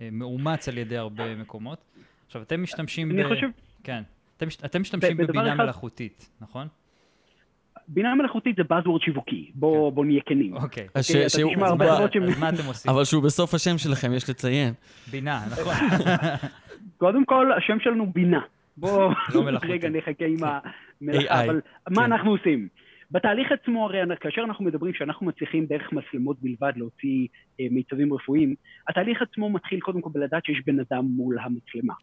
[0.00, 1.84] אה, מאומץ על ידי הרבה מקומות.
[2.26, 3.28] עכשיו, אתם משתמשים אני ב...
[3.28, 3.46] חושב,
[3.84, 4.02] כן.
[4.36, 6.68] אתם, אתם משתמשים בבינה אחד- מלאכותית, נכון?
[7.88, 10.56] בינה מלאכותית זה buzzword שיווקי, בוא, בוא נהיה כנים.
[10.56, 10.86] אוקיי.
[11.02, 11.84] ש- אוקיי, תשמע אז הרבה
[12.40, 12.90] מה- אתם עושים?
[12.92, 14.74] אבל שהוא בסוף השם שלכם, יש לציין.
[15.10, 15.72] בינה, נכון.
[16.98, 18.40] קודם כל, השם שלנו בינה.
[18.76, 19.58] בוא, לא.
[19.62, 20.36] רגע נחכה עם
[21.00, 22.12] המלאכה, AI, אבל מה כן.
[22.12, 22.68] אנחנו עושים?
[23.10, 27.26] בתהליך עצמו, הרי כאשר אנחנו מדברים שאנחנו מצליחים דרך מצלמות בלבד להוציא
[27.60, 28.54] אה, מיצבים רפואיים,
[28.88, 31.94] התהליך עצמו מתחיל קודם כל בלדעת שיש בן אדם מול המצלמה.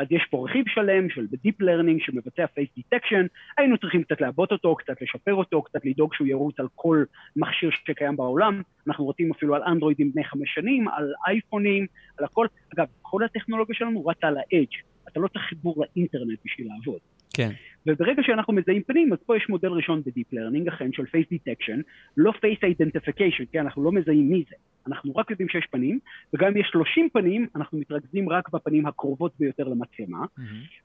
[0.00, 3.26] אז יש פה רכיב שלם של ב-Deep Learning שמבצע Face Detection,
[3.58, 7.04] היינו צריכים קצת לעבות אותו, קצת לשפר אותו, קצת לדאוג שהוא ירוץ על כל
[7.36, 8.62] מכשיר שקיים בעולם.
[8.86, 11.86] אנחנו רוצים אפילו על אנדרואידים בני חמש שנים, על אייפונים,
[12.18, 12.46] על הכל.
[12.74, 14.82] אגב, כל הטכנולוגיה שלנו רצה על ה-Edge.
[15.08, 17.00] אתה לא צריך חיבור לאינטרנט בשביל לעבוד.
[17.34, 17.50] כן.
[17.86, 21.80] וברגע שאנחנו מזהים פנים, אז פה יש מודל ראשון ב-Deep Learning, אכן, של Face Detection,
[22.16, 24.56] לא Face Identification, כי אנחנו לא מזהים מי זה.
[24.86, 25.98] אנחנו רק יודעים שיש פנים,
[26.34, 30.24] וגם אם יש 30 פנים, אנחנו מתרכזים רק בפנים הקרובות ביותר למצלמה,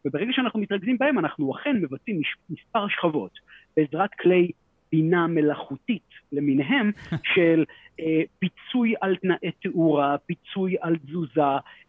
[0.05, 3.31] וברגע שאנחנו מתרכזים בהם, אנחנו אכן מבצעים מספר שכבות
[3.77, 4.51] בעזרת כלי
[4.95, 6.91] בינה מלאכותית למיניהם
[7.33, 7.63] של
[7.99, 11.41] אה, פיצוי על תנאי תאורה, פיצוי על תזוזה,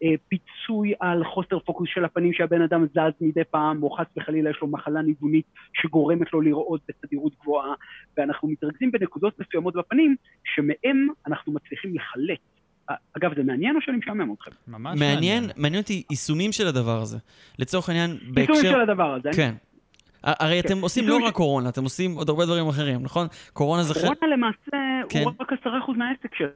[0.03, 4.51] אה, פיצוי על חוסר פוקוס של הפנים שהבן אדם זז מדי פעם, או חס וחלילה
[4.51, 7.75] יש לו מחלה ניוונית שגורמת לו לראות בתדירות גבוהה,
[8.17, 10.17] ואנחנו מתרכזים בנקודות מסוימות בפנים,
[10.55, 12.39] שמהם אנחנו מצליחים לחלט.
[12.91, 14.51] אה, אגב, זה מעניין או שאני משעמם אתכם?
[14.69, 17.19] ממש מעניין, מעניין אותי יישומים של הדבר הזה.
[17.59, 18.55] לצורך העניין, בהקשר...
[18.55, 19.31] של הדבר הזה.
[19.37, 19.55] כן.
[20.27, 23.27] הרי אתם עושים לא יישום רק קורונה, אתם עושים עוד הרבה דברים אחרים, נכון?
[23.53, 24.03] קורונה זה חלק...
[24.03, 25.23] קורונה למעשה כן.
[25.25, 26.51] הוא רק עשרה אחוז מהעסק שלנו,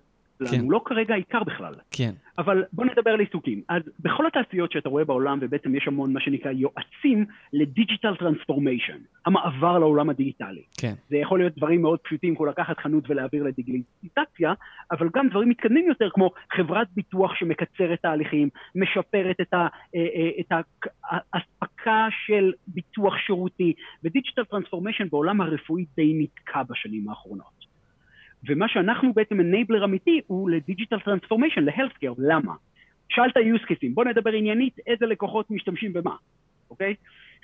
[0.50, 0.60] כן.
[0.60, 1.74] הוא לא כרגע העיקר בכלל.
[1.90, 2.10] כן.
[2.38, 3.62] אבל בוא נדבר על עיסוקים.
[3.68, 8.98] אז בכל התעשיות שאתה רואה בעולם, ובעצם יש המון מה שנקרא יועצים ל digital transformation,
[9.26, 10.62] המעבר לעולם הדיגיטלי.
[10.80, 10.92] כן.
[11.08, 14.52] זה יכול להיות דברים מאוד פשוטים כמו לקחת חנות ולהעביר לדיגיטציה,
[14.90, 20.30] אבל גם דברים מתקדמים יותר כמו חברת ביטוח שמקצרת תהליכים, משפרת את ה- אה, אה,
[20.40, 20.52] את
[21.32, 23.72] האספקה של ביטוח שירותי,
[24.04, 27.59] ו digital transformation בעולם הרפואי די נתקע בשנים האחרונות.
[28.48, 32.54] ומה שאנחנו בעצם enabler אמיתי הוא ל digital transformation, ל healthcare, למה?
[33.08, 36.16] שאלת use cases, בוא נדבר עניינית איזה לקוחות משתמשים במה,
[36.70, 36.94] אוקיי?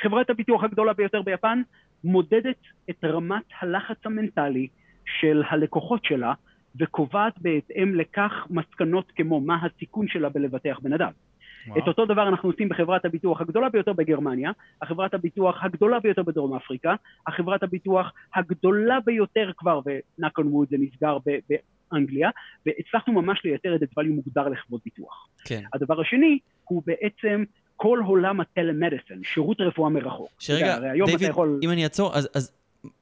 [0.03, 1.63] חברת הביטוח הגדולה ביותר ביפן
[2.05, 4.69] מודדת את רמת הלחץ המנטלי
[5.21, 6.33] של הלקוחות שלה
[6.81, 11.11] וקובעת בהתאם לכך מסקנות כמו מה הסיכון שלה בלבטח בן אדם.
[11.69, 11.79] וואו.
[11.79, 14.51] את אותו דבר אנחנו עושים בחברת הביטוח הגדולה ביותר בגרמניה,
[14.83, 16.95] החברת הביטוח הגדולה ביותר בדרום אפריקה,
[17.27, 19.81] החברת הביטוח הגדולה ביותר כבר,
[20.39, 21.55] on wood זה נסגר ב-
[21.93, 22.31] באנגליה,
[22.67, 25.29] והצלחנו ממש לייצר איזה value מוגדר לחברות ביטוח.
[25.45, 25.63] כן.
[25.75, 27.45] הדבר השני הוא בעצם
[27.77, 30.29] כל עולם הטלמדיסן, שירות רפואה מרחוק.
[30.49, 31.61] יודע, שרגע, היום דיוויד, יכול...
[31.63, 32.53] אם אני אעצור, אז, אז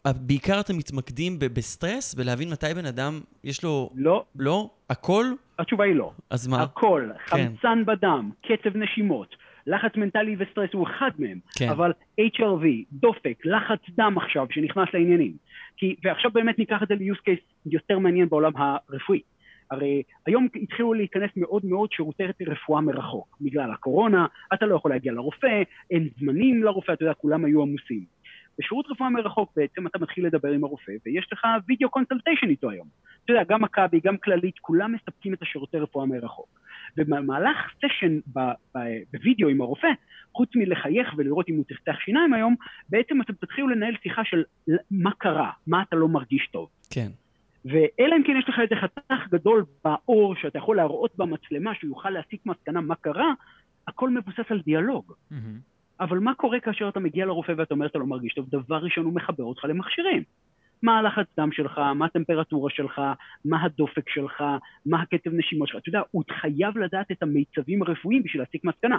[0.07, 5.25] בעיקר אתם מתמקדים ב- בסטרס, בלהבין מתי בן אדם, יש לו, לא, לא, הכל,
[5.59, 6.13] התשובה היא לא.
[6.31, 6.63] אז מה?
[6.63, 7.37] הכל, כן.
[7.37, 11.69] חמצן בדם, קצב נשימות, לחץ מנטלי וסטרס הוא אחד מהם, כן.
[11.69, 15.33] אבל HRV, דופק, לחץ דם עכשיו שנכנס לעניינים.
[15.77, 19.21] כי, ועכשיו באמת ניקח את זה ל-use case יותר מעניין בעולם הרפואי.
[19.71, 23.37] הרי היום התחילו להיכנס מאוד מאוד שירותי רפואה מרחוק.
[23.41, 28.05] בגלל הקורונה, אתה לא יכול להגיע לרופא, אין זמנים לרופא, אתה יודע, כולם היו עמוסים.
[28.59, 32.87] בשירות רפואה מרחוק בעצם אתה מתחיל לדבר עם הרופא, ויש לך וידאו קונסלטיישן איתו היום.
[33.25, 36.61] אתה יודע, גם מכבי, גם כללית, כולם מספקים את השירותי רפואה מרחוק.
[36.97, 38.19] ובמהלך סשן
[39.13, 39.89] בווידאו עם הרופא,
[40.33, 42.55] חוץ מלחייך ולראות אם הוא צחצח שיניים היום,
[42.89, 44.43] בעצם אתם תתחילו לנהל שיחה של
[44.91, 46.69] מה קרה, מה אתה לא מרגיש טוב.
[46.91, 47.09] כן.
[47.65, 52.11] ואלא אם כן יש לך איזה חתך גדול בעור שאתה יכול להראות במצלמה שהוא יוכל
[52.11, 53.33] להסיק מסקנה מה קרה,
[53.89, 55.13] הכל מבוסס על דיאלוג.
[55.31, 55.74] מהמם.
[56.01, 58.47] אבל מה קורה כאשר אתה מגיע לרופא ואתה אומר שאתה לא מרגיש טוב?
[58.51, 60.23] דבר ראשון הוא מחבר אותך למכשירים.
[60.83, 63.01] מה הלחץ דם שלך, מה הטמפרטורה שלך,
[63.45, 64.45] מה הדופק שלך,
[64.87, 65.81] מה הקצב נשימות שלך.
[65.83, 68.99] אתה יודע, הוא חייב לדעת את המיצבים הרפואיים בשביל להסיק מסקנה.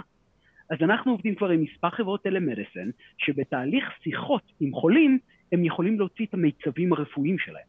[0.70, 5.20] אז אנחנו עובדים כבר עם מספר חברות טלמדיסן, שבתהליך שיחות עם חולים,
[5.52, 7.68] הם יכולים להוציא את המיצבים הרפואיים שלהם.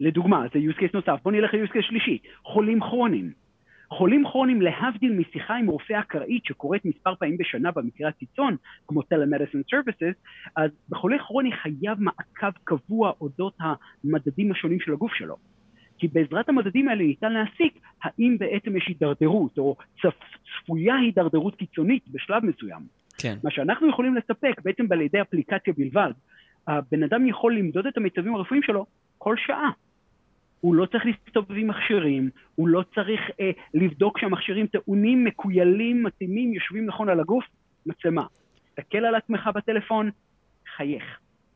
[0.00, 3.32] לדוגמה, זה use case נוסף, בוא נלך ל-use case שלישי, חולים כרוניים.
[3.92, 8.56] חולים כרוניים, להבדיל משיחה עם רופא אקראית שקורית מספר פעמים בשנה במקרה הקיצון,
[8.88, 10.14] כמו telemedicine services,
[10.56, 15.36] אז בחולה כרוני חייב מעקב קבוע אודות המדדים השונים של הגוף שלו.
[15.98, 22.08] כי בעזרת המדדים האלה ניתן להסיק האם בעצם יש הידרדרות, או צפ, צפויה הידרדרות קיצונית
[22.08, 22.80] בשלב מסוים.
[23.18, 23.36] כן.
[23.44, 26.10] מה שאנחנו יכולים לספק בעצם על ידי אפליקציה בלבד,
[26.66, 28.86] הבן אדם יכול למדוד את המיצבים הרפואיים שלו
[29.18, 29.70] כל שעה.
[30.60, 36.54] הוא לא צריך להסתובב עם מכשירים, הוא לא צריך אה, לבדוק שהמכשירים טעונים, מקוילים, מתאימים,
[36.54, 37.44] יושבים נכון על הגוף,
[37.86, 38.26] מצלמה.
[38.64, 40.10] תסתכל על עצמך בטלפון,
[40.76, 41.04] חייך.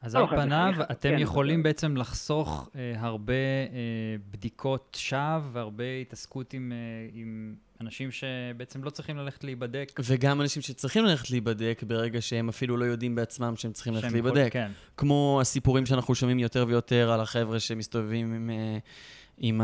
[0.02, 5.84] אז לא על פניו, אתם כן, יכולים בעצם לחסוך אה, הרבה אה, בדיקות שווא והרבה
[6.00, 7.54] התעסקות עם, אה, עם
[7.85, 10.01] אנשים שבעצם לא צריכים ללכת להיבדק.
[10.05, 14.49] וגם אנשים שצריכים ללכת להיבדק ברגע שהם אפילו לא יודעים בעצמם שהם צריכים ללכת להיבדק.
[14.53, 14.70] כן.
[14.97, 18.79] כמו הסיפורים שאנחנו שומעים יותר ויותר על החבר'ה שמסתובבים עם, אה,
[19.38, 19.61] עם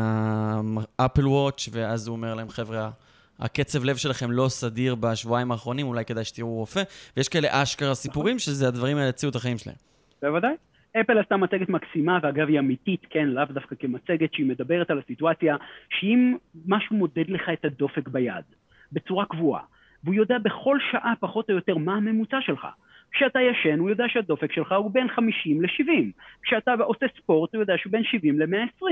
[0.99, 2.91] האפל וואץ', ואז הוא אומר להם, חבר'ה,
[3.39, 6.83] הקצב לב שלכם לא סדיר בשבועיים האחרונים, אולי כדאי שתראו רופא.
[7.17, 9.75] ויש כאלה אשכרה סיפורים שזה הדברים האלה הציעו את החיים שלהם.
[10.21, 10.53] בוודאי.
[10.99, 15.55] אפל עשתה מצגת מקסימה, ואגב היא אמיתית, כן, לאו דווקא כמצגת, שהיא מדברת על הסיטואציה,
[15.89, 18.45] שאם משהו מודד לך את הדופק ביד,
[18.91, 19.61] בצורה קבועה,
[20.03, 22.67] והוא יודע בכל שעה פחות או יותר מה הממוצע שלך.
[23.11, 26.21] כשאתה ישן, הוא יודע שהדופק שלך הוא בין 50 ל-70.
[26.43, 28.85] כשאתה עושה ספורט, הוא יודע שהוא בין 70 ל-120.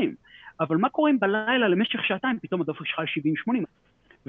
[0.60, 3.00] אבל מה קורה אם בלילה למשך שעתיים פתאום הדופק שלך
[3.50, 3.52] 70-80?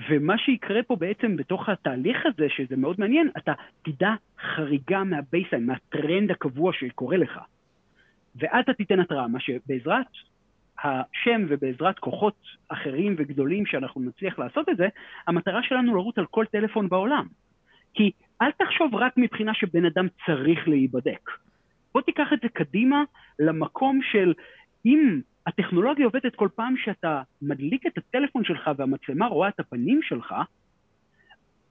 [0.08, 3.52] ומה שיקרה פה בעצם בתוך התהליך הזה, שזה מאוד מעניין, אתה
[3.82, 7.40] תדע חריגה מה baseline, מהטרנד הקבוע שקורה לך.
[8.36, 10.06] ואז אתה תיתן התראה, מה שבעזרת
[10.84, 12.36] השם ובעזרת כוחות
[12.68, 14.88] אחרים וגדולים שאנחנו נצליח לעשות את זה,
[15.26, 17.26] המטרה שלנו לרוץ על כל טלפון בעולם.
[17.94, 18.10] כי
[18.42, 21.30] אל תחשוב רק מבחינה שבן אדם צריך להיבדק.
[21.94, 23.02] בוא תיקח את זה קדימה
[23.38, 24.34] למקום של
[24.86, 30.34] אם הטכנולוגיה עובדת כל פעם שאתה מדליק את הטלפון שלך והמצלמה רואה את הפנים שלך,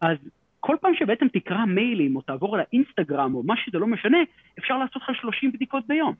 [0.01, 0.17] אז
[0.59, 4.17] כל פעם שבעצם תקרא מיילים או תעבור על האינסטגרם או מה שזה לא משנה,
[4.59, 6.13] אפשר לעשות לך 30 בדיקות ביום.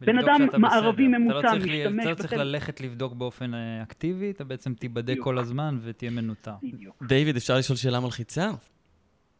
[0.00, 1.18] בן אדם מערבי בסדר.
[1.18, 2.46] ממוצע אתה לא צריך, לי- משתמש אתה לא צריך בטלפון.
[2.46, 5.24] ללכת לבדוק באופן אה, אקטיבי, אתה בעצם תיבדק בדיוק.
[5.24, 6.52] כל הזמן ותהיה מנוטר.
[6.62, 7.02] בדיוק.
[7.02, 8.50] דיוויד, אפשר לשאול שאלה מלחיצה?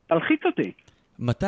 [0.06, 0.72] תלחיץ אותי.
[1.18, 1.46] מתי?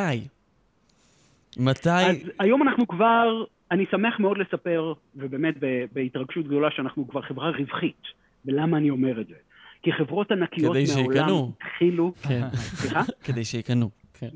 [1.58, 1.88] מתי...
[1.90, 5.54] אז היום אנחנו כבר, אני שמח מאוד לספר, ובאמת
[5.92, 8.02] בהתרגשות גדולה, שאנחנו כבר חברה רווחית.
[8.44, 9.34] ולמה אני אומר את זה?
[9.82, 11.52] כי חברות ענקיות כדי מהעולם שיקנו.
[11.62, 12.12] התחילו...
[12.28, 12.42] כן.
[12.54, 13.00] סליחה?
[13.24, 13.90] כדי שיקנו.
[14.14, 14.28] כן.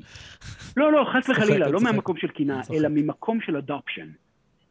[0.77, 1.79] לא, לא, חס וחלילה, לא.
[1.83, 2.61] מהמקום של קנאה.
[2.73, 4.07] אלא ממקום של adoption.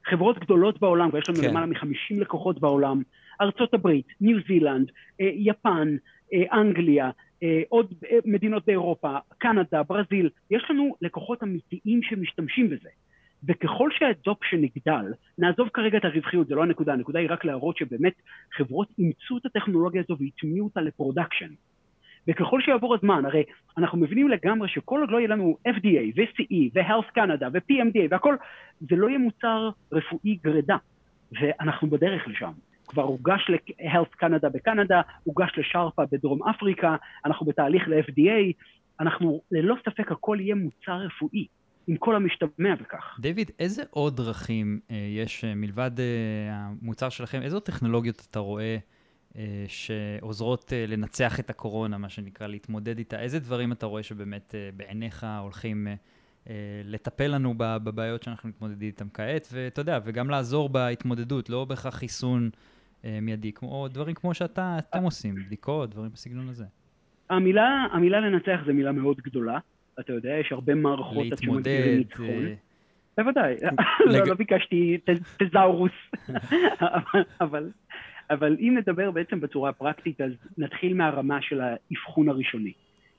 [0.07, 1.51] חברות גדולות בעולם, ויש לנו כן.
[1.51, 3.03] למעלה מ-50 לקוחות בעולם,
[3.41, 4.91] ארצות הברית, ניו זילנד,
[5.21, 5.97] אה, יפן,
[6.33, 7.11] אה, אנגליה,
[7.43, 12.89] אה, עוד מדינות באירופה, קנדה, ברזיל, יש לנו לקוחות אמיתיים שמשתמשים בזה.
[13.49, 17.77] וככל שה adoption יגדל, נעזוב כרגע את הרווחיות, זה לא הנקודה, הנקודה היא רק להראות
[17.77, 18.13] שבאמת
[18.57, 21.51] חברות אימצו את הטכנולוגיה הזו והטמיעו אותה ל production.
[22.29, 23.45] וככל שיעבור הזמן, הרי
[23.79, 28.37] אנחנו מבינים לגמרי שכל עוד לא יהיה לנו FDA ו-CE ו-Health Canada ו-PMDA והכל,
[28.81, 30.77] זה לא יהיה מוצר רפואי גרידא,
[31.33, 32.53] ואנחנו בדרך לשם.
[32.87, 38.53] כבר הוגש ל-Health Canada בקנדה, הוגש לשרפה בדרום אפריקה, אנחנו בתהליך ל-FDA,
[39.01, 41.47] אנחנו ללא ספק הכל יהיה מוצר רפואי,
[41.87, 43.17] עם כל המשתמע בכך.
[43.21, 46.05] דיוויד, איזה עוד דרכים אה, יש אה, מלבד אה,
[46.51, 47.43] המוצר שלכם?
[47.43, 48.79] איזה טכנולוגיות אתה רואה אה,
[49.69, 53.21] שעוזרות אה, לנצח את הקורונה, מה שנקרא, להתמודד איתה?
[53.21, 55.95] איזה דברים אתה רואה שבאמת אה, בעיניך הולכים אה,
[56.51, 61.95] אה, לטפל לנו בבעיות שאנחנו מתמודדים איתן כעת, ואתה יודע, וגם לעזור בהתמודדות, לא בהכרח
[61.95, 62.51] חיסון
[63.05, 66.65] אה, מיידי, כמו דברים כמו שאתה, אתם עושים, בדיקות, דברים בסגנון הזה.
[67.31, 69.59] המילה, המילה לנצח זה מילה מאוד גדולה,
[70.01, 72.01] אתה יודע, יש הרבה מערכות להתמודד.
[72.21, 72.55] אה,
[73.19, 73.55] בוודאי,
[74.07, 74.99] לא, לא ביקשתי
[75.39, 75.93] תזאורוס,
[77.41, 77.71] אבל-
[78.31, 82.73] אבל, אם נדבר בעצם בצורה פרקטית, אז נתחיל מהרמה של האבחון הראשוני.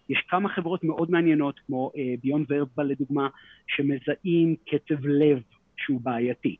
[0.09, 1.91] יש כמה חברות מאוד מעניינות, כמו
[2.23, 3.27] ביון ורבל לדוגמה,
[3.67, 5.41] שמזהים קצב לב
[5.77, 6.55] שהוא בעייתי,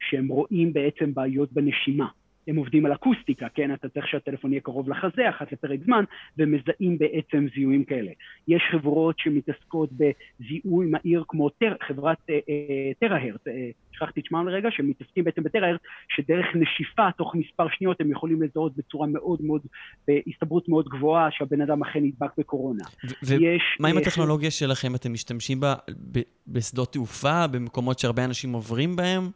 [0.00, 2.08] שהם רואים בעצם בעיות בנשימה.
[2.48, 3.74] הם עובדים על אקוסטיקה, כן?
[3.74, 6.04] אתה צריך שהטלפון יהיה קרוב לחזה אחת לפרק זמן,
[6.38, 8.10] ומזהים בעצם זיהויים כאלה.
[8.48, 14.48] יש חברות שמתעסקות בזיהוי מהיר כמו טר, חברת אה, אה, טראהרט, אה, שכחתי את שמם
[14.48, 19.60] לרגע, שמתעסקים בעצם בטראהרט, שדרך נשיפה תוך מספר שניות הם יכולים לזהות בצורה מאוד מאוד,
[20.08, 22.84] בהסתברות מאוד גבוהה שהבן אדם אכן נדבק בקורונה.
[23.22, 24.94] ומה עם אה, הטכנולוגיה שלכם?
[24.94, 25.74] אתם משתמשים בה
[26.46, 29.30] בשדות תעופה, במקומות שהרבה אנשים עוברים בהם?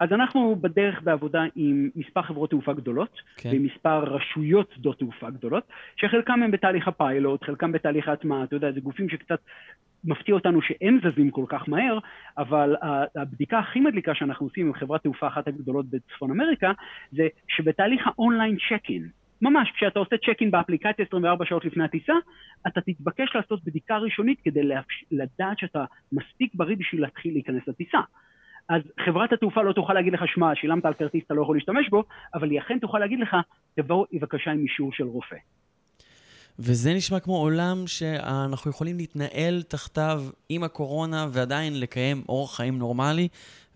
[0.00, 3.48] אז אנחנו בדרך בעבודה עם מספר חברות תעופה גדולות, כן.
[3.48, 5.64] ועם מספר רשויות שדות תעופה גדולות,
[5.96, 9.40] שחלקם הם בתהליך הפיילוט, חלקם בתהליך ההטמעה, אתה יודע, זה גופים שקצת
[10.04, 11.98] מפתיע אותנו שהם זזים כל כך מהר,
[12.38, 12.76] אבל
[13.16, 16.72] הבדיקה הכי מדליקה שאנחנו עושים עם חברת תעופה אחת הגדולות בצפון אמריקה,
[17.12, 19.08] זה שבתהליך האונליין צ'ק-אין,
[19.42, 22.12] ממש, כשאתה עושה צ'ק-אין באפליקציה 24 שעות לפני הטיסה,
[22.66, 24.60] אתה תתבקש לעשות בדיקה ראשונית כדי.
[25.10, 27.98] לדעת שאתה מספיק בריא בשביל להתחיל להיכנס לטיסה.
[28.68, 31.88] אז חברת התעופה לא תוכל להגיד לך, שמע, שילמת על כרטיס, אתה לא יכול להשתמש
[31.88, 32.04] בו,
[32.34, 33.36] אבל היא אכן תוכל להגיד לך,
[33.74, 35.36] תבוא בבקשה עם אישור של רופא.
[36.58, 43.28] וזה נשמע כמו עולם שאנחנו יכולים להתנהל תחתיו עם הקורונה ועדיין לקיים אורח חיים נורמלי,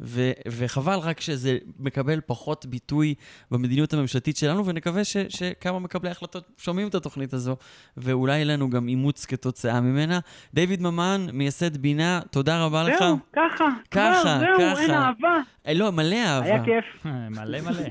[0.04, 3.14] ו- וחבל רק שזה מקבל פחות ביטוי
[3.50, 7.56] במדיניות הממשלתית שלנו, ונקווה ש- שכמה מקבלי החלטות שומעים את התוכנית הזו,
[7.96, 10.18] ואולי יהיה לנו גם אימוץ כתוצאה ממנה.
[10.54, 12.98] דיוויד ממן, מייסד בינה, תודה רבה לך.
[12.98, 14.80] זהו, ככה, ככה, כבר, זהו, ככה.
[14.82, 15.38] אין אהבה.
[15.66, 16.46] אה, לא, מלא אהבה.
[16.46, 17.04] היה כיף.
[17.30, 17.78] מלא מלא.
[17.80, 17.90] היה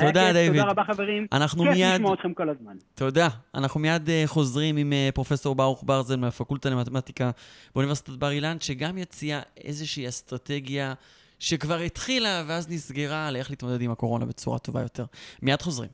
[0.06, 0.60] תודה, כיף, דיוויד.
[0.60, 1.26] תודה רבה, חברים.
[1.32, 2.72] אנחנו כיף מיד- לשמוע אתכם כל הזמן.
[2.94, 3.28] תודה.
[3.54, 7.30] אנחנו מיד uh, חוזרים עם uh, פרופסור ברוך ברזל מהפקולטה למתמטיקה
[7.74, 10.94] באוניברסיטת בר אילן, שגם יציע איזושהי אסטרטגיה
[11.42, 15.04] שכבר התחילה ואז נסגרה על איך להתמודד עם הקורונה בצורה טובה יותר.
[15.42, 15.90] מיד חוזרים.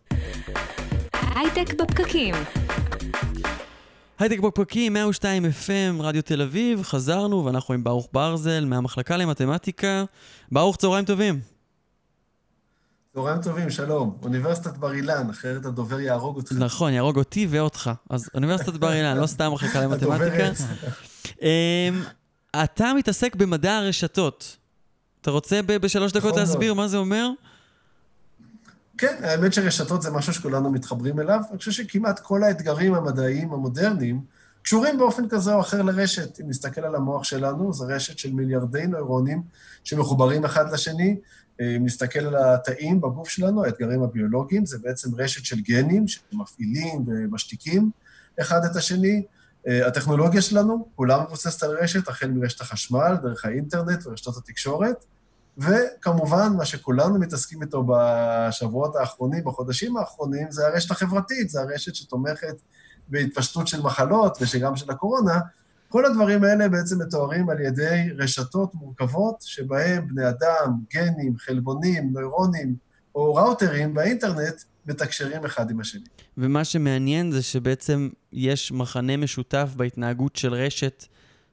[1.13, 2.35] הייטק בפקקים.
[4.19, 10.05] הייטק בפרקים, 102 FM, רדיו תל אביב, חזרנו ואנחנו עם ברוך ברזל מהמחלקה למתמטיקה.
[10.53, 11.41] ברוך, צהריים טובים.
[13.15, 14.19] צהריים טובים, שלום.
[14.23, 16.53] אוניברסיטת בר אילן, אחרת הדובר יהרוג אותך.
[16.53, 17.91] נכון, יהרוג אותי ואותך.
[18.11, 20.51] אז אוניברסיטת בר אילן, לא סתם מחלקה למתמטיקה.
[21.43, 22.03] אמ,
[22.65, 24.59] אתה מתעסק במדע הרשתות.
[25.21, 26.75] אתה רוצה ב- בשלוש דקות להסביר.
[26.75, 27.31] מה זה אומר?
[28.99, 31.41] כן, האמת שרשתות זה משהו שכולנו מתחברים אליו.
[31.51, 34.21] אני חושב שכמעט כל האתגרים המדעיים המודרניים
[34.63, 36.41] קשורים באופן כזה או אחר לרשת.
[36.41, 39.43] אם נסתכל על המוח שלנו, זו רשת של מיליארדי נוירונים
[39.85, 41.17] שמחוברים אחד לשני.
[41.61, 47.91] אם נסתכל על התאים בגוף שלנו, האתגרים הביולוגיים, זה בעצם רשת של גנים שמפעילים ומשתיקים
[48.41, 49.23] אחד את השני.
[49.67, 55.05] הטכנולוגיה שלנו, כולה מבוססת על רשת, החל מרשת החשמל, דרך האינטרנט ורשתות התקשורת.
[55.59, 62.55] וכמובן, מה שכולנו מתעסקים איתו בשבועות האחרונים, בחודשים האחרונים, זה הרשת החברתית, זה הרשת שתומכת
[63.09, 65.41] בהתפשטות של מחלות ושגם של הקורונה.
[65.89, 72.75] כל הדברים האלה בעצם מתוארים על ידי רשתות מורכבות, שבהם בני אדם, גנים, חלבונים, נוירונים
[73.15, 76.05] או ראוטרים באינטרנט מתקשרים אחד עם השני.
[76.39, 81.05] ומה שמעניין זה שבעצם יש מחנה משותף בהתנהגות של רשת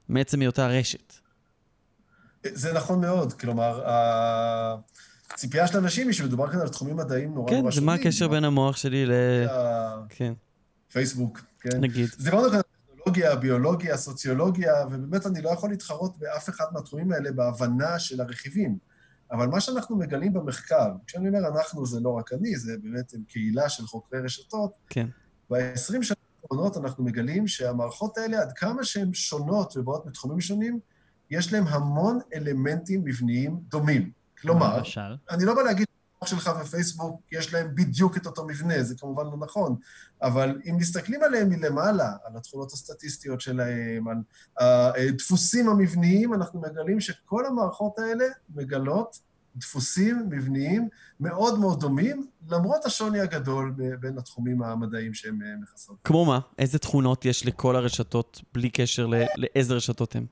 [0.10, 1.14] מעצם היותה רשת.
[2.54, 3.84] זה נכון מאוד, כלומר,
[5.34, 7.86] הציפייה של אנשים היא שמדובר כאן על תחומים מדעיים נורא כן, נורא זה שונים.
[7.86, 9.12] מה הקשר בין המוח שלי ל...
[10.10, 10.34] כן,
[10.92, 11.82] פייסבוק, כן.
[11.82, 12.10] נגיד.
[12.20, 17.32] דיברנו כאן על טכנולוגיה, ביולוגיה, סוציולוגיה, ובאמת אני לא יכול להתחרות באף אחד מהתחומים האלה
[17.32, 18.78] בהבנה של הרכיבים.
[19.32, 23.70] אבל מה שאנחנו מגלים במחקר, כשאני אומר אנחנו, זה לא רק אני, זה באמת קהילה
[23.70, 25.08] של חוקרי רשתות, כן.
[25.50, 30.80] ב-20 שנה האחרונות אנחנו מגלים שהמערכות האלה, עד כמה שהן שונות ובאות מתחומים שונים,
[31.30, 34.12] יש להם המון אלמנטים מבניים דומים.
[34.42, 35.88] כלומר, למשל, אני לא בא להגיד
[36.24, 39.76] שלך ופייסבוק יש להם בדיוק את אותו מבנה, זה כמובן לא נכון,
[40.22, 44.18] אבל אם מסתכלים עליהם מלמעלה, על התכונות הסטטיסטיות שלהם, על
[44.58, 48.26] הדפוסים המבניים, אנחנו מגלים שכל המערכות האלה
[48.56, 49.20] מגלות
[49.56, 55.96] דפוסים מבניים מאוד מאוד דומים, למרות השוני הגדול בין התחומים המדעיים שהן אה, מכסות.
[56.04, 56.40] כמו מה?
[56.60, 60.26] איזה תכונות יש לכל הרשתות, בלי קשר ל- לאיזה רשתות הן?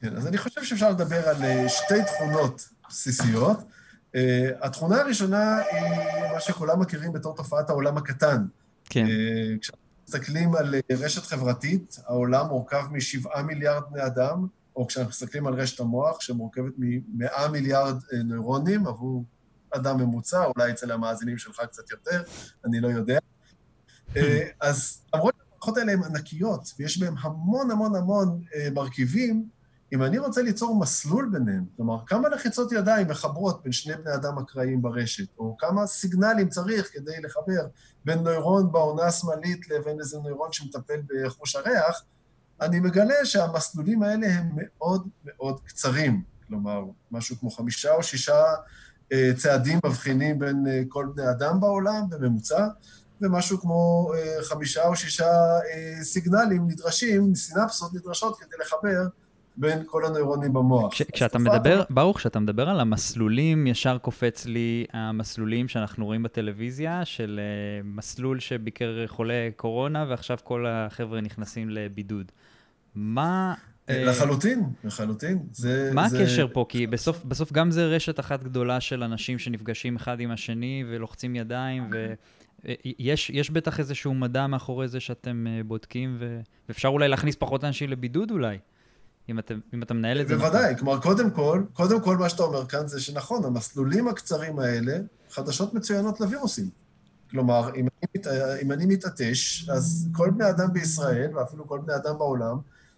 [0.00, 3.58] כן, אז אני חושב שאפשר לדבר על אה, שתי תכונות בסיסיות.
[4.14, 8.46] אה, התכונה הראשונה היא מה שכולם מכירים בתור תופעת העולם הקטן.
[8.84, 9.06] כן.
[9.06, 15.10] אה, כשאנחנו מסתכלים על אה, רשת חברתית, העולם מורכב משבעה מיליארד בני אדם, או כשאנחנו
[15.10, 19.24] מסתכלים על רשת המוח, שמורכבת ממאה מיליארד נוירונים עבור
[19.70, 22.22] אדם ממוצע, אולי אצל המאזינים שלך קצת יותר,
[22.64, 23.18] אני לא יודע.
[24.60, 28.42] אז למרות שהמערכות האלה הן ענקיות, ויש בהן המון המון המון
[28.74, 29.48] מרכיבים,
[29.92, 34.38] אם אני רוצה ליצור מסלול ביניהם, כלומר, כמה לחיצות ידיים מחברות בין שני בני אדם
[34.38, 37.66] אקראיים ברשת, או כמה סיגנלים צריך כדי לחבר
[38.04, 42.02] בין נוירון בעונה השמאלית לבין איזה נוירון שמטפל בחוש הריח,
[42.60, 46.22] אני מגלה שהמסלולים האלה הם מאוד מאוד קצרים.
[46.46, 48.44] כלומר, משהו כמו חמישה או שישה
[49.12, 52.66] אה, צעדים מבחינים בין אה, כל בני אדם בעולם בממוצע,
[53.20, 55.58] ומשהו כמו אה, חמישה או שישה
[56.02, 59.06] סיגנלים נדרשים, סינפסות נדרשות כדי לחבר
[59.58, 60.92] בין כל הנוירונים במוח.
[60.92, 67.04] כש, כשאתה מדבר, ברוך, כשאתה מדבר על המסלולים, ישר קופץ לי המסלולים שאנחנו רואים בטלוויזיה,
[67.04, 72.32] של uh, מסלול שביקר חולה קורונה, ועכשיו כל החבר'ה נכנסים לבידוד.
[72.94, 73.54] מה...
[73.88, 75.42] אה, לחלוטין, לחלוטין.
[75.52, 76.22] זה, מה זה...
[76.22, 76.66] הקשר פה?
[76.68, 81.36] כי בסוף, בסוף גם זה רשת אחת גדולה של אנשים שנפגשים אחד עם השני ולוחצים
[81.36, 81.90] ידיים,
[82.64, 86.18] ויש יש בטח איזשהו מדע מאחורי זה שאתם אה, בודקים.
[86.68, 88.58] ואפשר אולי להכניס פחות אנשים לבידוד אולי,
[89.28, 90.36] אם אתה, אם אתה מנהל את זה.
[90.36, 90.46] נכון.
[90.50, 94.98] בוודאי, כלומר, קודם כל, קודם כל מה שאתה אומר כאן זה שנכון, המסלולים הקצרים האלה,
[95.30, 96.70] חדשות מצוינות לווירוסים.
[97.30, 98.26] כלומר, אם אני, מת-
[98.62, 102.56] אם אני מתעטש, אז כל בני אדם בישראל, ואפילו כל בני אדם בעולם,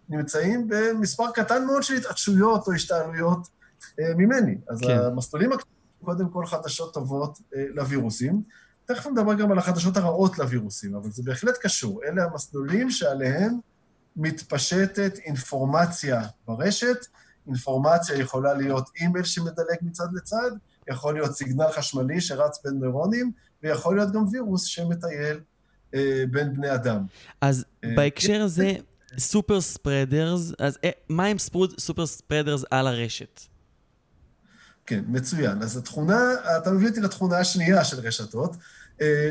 [0.09, 3.49] נמצאים במספר קטן מאוד של התעטשויות או השתעלויות
[4.01, 4.59] אה, ממני.
[4.69, 4.87] אז כן.
[4.87, 4.99] כן.
[4.99, 8.43] המסלולים הקטנים, קודם כל חדשות טובות אה, לווירוסים.
[8.85, 12.01] תכף נדבר גם על החדשות הרעות לווירוסים, אבל זה בהחלט קשור.
[12.05, 13.59] אלה המסלולים שעליהם
[14.16, 17.07] מתפשטת אינפורמציה ברשת.
[17.46, 20.51] אינפורמציה יכולה להיות אימייל שמדלג מצד לצד,
[20.88, 25.40] יכול להיות סיגנל חשמלי שרץ בין נוירונים, ויכול להיות גם וירוס שמטייל
[25.94, 27.05] אה, בין בני אדם.
[27.40, 28.73] אז אה, בהקשר הזה,
[29.18, 31.37] סופר ספרדרס, אז אה, מה הם
[31.79, 33.40] סופר ספרדרס על הרשת?
[34.87, 35.62] כן, מצוין.
[35.62, 36.18] אז התכונה,
[36.59, 38.57] אתה מביא אותי לתכונה השנייה של רשתות.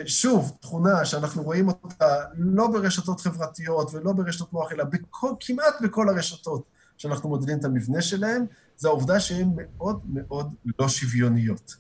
[0.05, 6.09] שוב, תכונה שאנחנו רואים אותה לא ברשתות חברתיות ולא ברשתות מוח, אלא בכל, כמעט בכל
[6.09, 6.63] הרשתות
[6.97, 8.45] שאנחנו מודדים את המבנה שלהן,
[8.77, 11.75] זה העובדה שהן מאוד מאוד לא שוויוניות.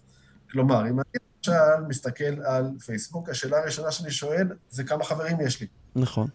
[0.51, 5.61] כלומר, אם אני למשל מסתכל על פייסבוק, השאלה הראשונה שאני שואל זה כמה חברים יש
[5.61, 5.67] לי.
[5.95, 6.27] נכון.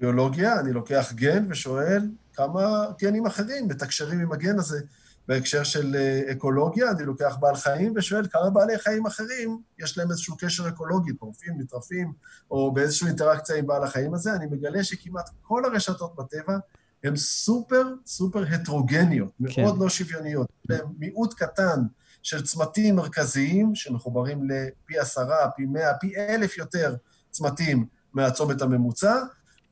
[0.00, 4.80] ביולוגיה, אני לוקח גן ושואל כמה גנים אחרים מתקשרים עם הגן הזה.
[5.28, 10.10] בהקשר של אה, אקולוגיה, אני לוקח בעל חיים ושואל כמה בעלי חיים אחרים יש להם
[10.10, 12.12] איזשהו קשר אקולוגי, טורפים, נטרפים,
[12.50, 16.56] או באיזושהי אינטראקציה עם בעל החיים הזה, אני מגלה שכמעט כל הרשתות בטבע
[17.04, 19.62] הן סופר סופר הטרוגניות, כן.
[19.62, 20.48] מאוד לא שוויוניות.
[20.64, 21.82] יש להן מיעוט קטן
[22.22, 26.96] של צמתים מרכזיים שמחוברים לפי עשרה, פי מאה, פי אלף יותר
[27.30, 29.14] צמתים מהצומת הממוצע,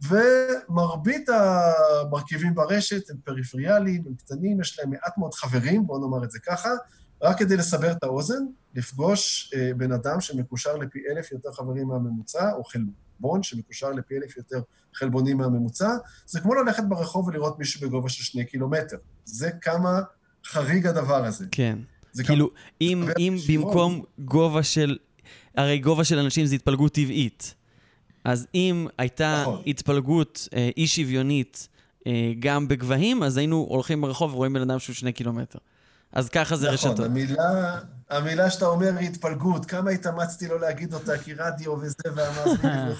[0.08, 6.30] ומרבית המרכיבים ברשת הם פריפריאליים, הם קטנים, יש להם מעט מאוד חברים, בואו נאמר את
[6.30, 6.70] זה ככה,
[7.22, 8.44] רק כדי לסבר את האוזן,
[8.74, 14.36] לפגוש אה, בן אדם שמקושר לפי אלף יותר חברים מהממוצע, או חלבון שמקושר לפי אלף
[14.36, 14.60] יותר
[14.94, 15.96] חלבונים מהממוצע,
[16.26, 18.96] זה כמו ללכת ברחוב ולראות מישהו בגובה של שני קילומטר.
[19.24, 20.00] זה כמה
[20.46, 21.44] חריג הדבר הזה.
[21.50, 21.78] כן.
[22.12, 22.50] זה כאילו,
[22.80, 23.66] אם, מדבר אם ישירות.
[23.66, 24.98] במקום גובה של...
[25.56, 27.54] הרי גובה של אנשים זה התפלגות טבעית.
[28.24, 29.62] אז אם הייתה נכון.
[29.66, 31.68] התפלגות אה, אי שוויונית
[32.06, 35.58] אה, גם בגבהים, אז היינו הולכים ברחוב ורואים בן אדם שהוא שני קילומטר.
[36.12, 37.06] אז ככה זה נכון, רשתות.
[37.06, 42.72] המילה, המילה שאתה אומר היא התפלגות, כמה התאמצתי לא להגיד אותה, כי רדיו וזה והמאזינים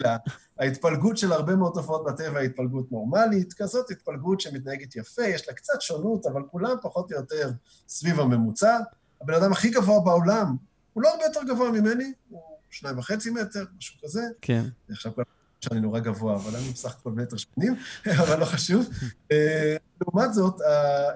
[0.00, 0.16] המילה.
[0.58, 5.54] ההתפלגות של הרבה מאוד תופעות בטבע היא התפלגות נורמלית, כזאת התפלגות שמתנהגת יפה, יש לה
[5.54, 7.50] קצת שונות, אבל כולם פחות או יותר
[7.88, 8.78] סביב הממוצע.
[9.22, 10.56] הבן אדם הכי גבוה בעולם,
[10.92, 14.20] הוא לא הרבה יותר גבוה ממני, הוא שניים וחצי מטר, משהו כזה.
[14.40, 14.62] כן.
[14.90, 15.24] עכשיו חושבים
[15.60, 17.76] שאני נורא גבוה, אבל אני בסך הכל מטר שמונים,
[18.20, 18.88] אבל לא חשוב.
[19.32, 20.54] אה, לעומת זאת,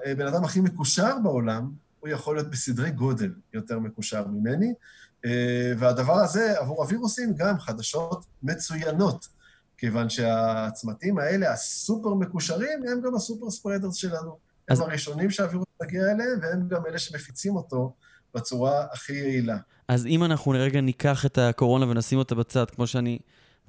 [0.05, 4.73] הבן אדם הכי מקושר בעולם, הוא יכול להיות בסדרי גודל יותר מקושר ממני,
[5.25, 9.27] אה, והדבר הזה עבור הווירוסים גם חדשות מצוינות,
[9.77, 14.37] כיוון שהצמתים האלה, הסופר מקושרים, הם גם הסופר ספרדרס שלנו.
[14.69, 17.93] אז- הם הראשונים שהווירוס מגיע אליהם, והם גם אלה שמפיצים אותו
[18.35, 19.57] בצורה הכי יעילה.
[19.87, 23.17] אז אם אנחנו לרגע ניקח את הקורונה ונשים אותה בצד, כמו שאני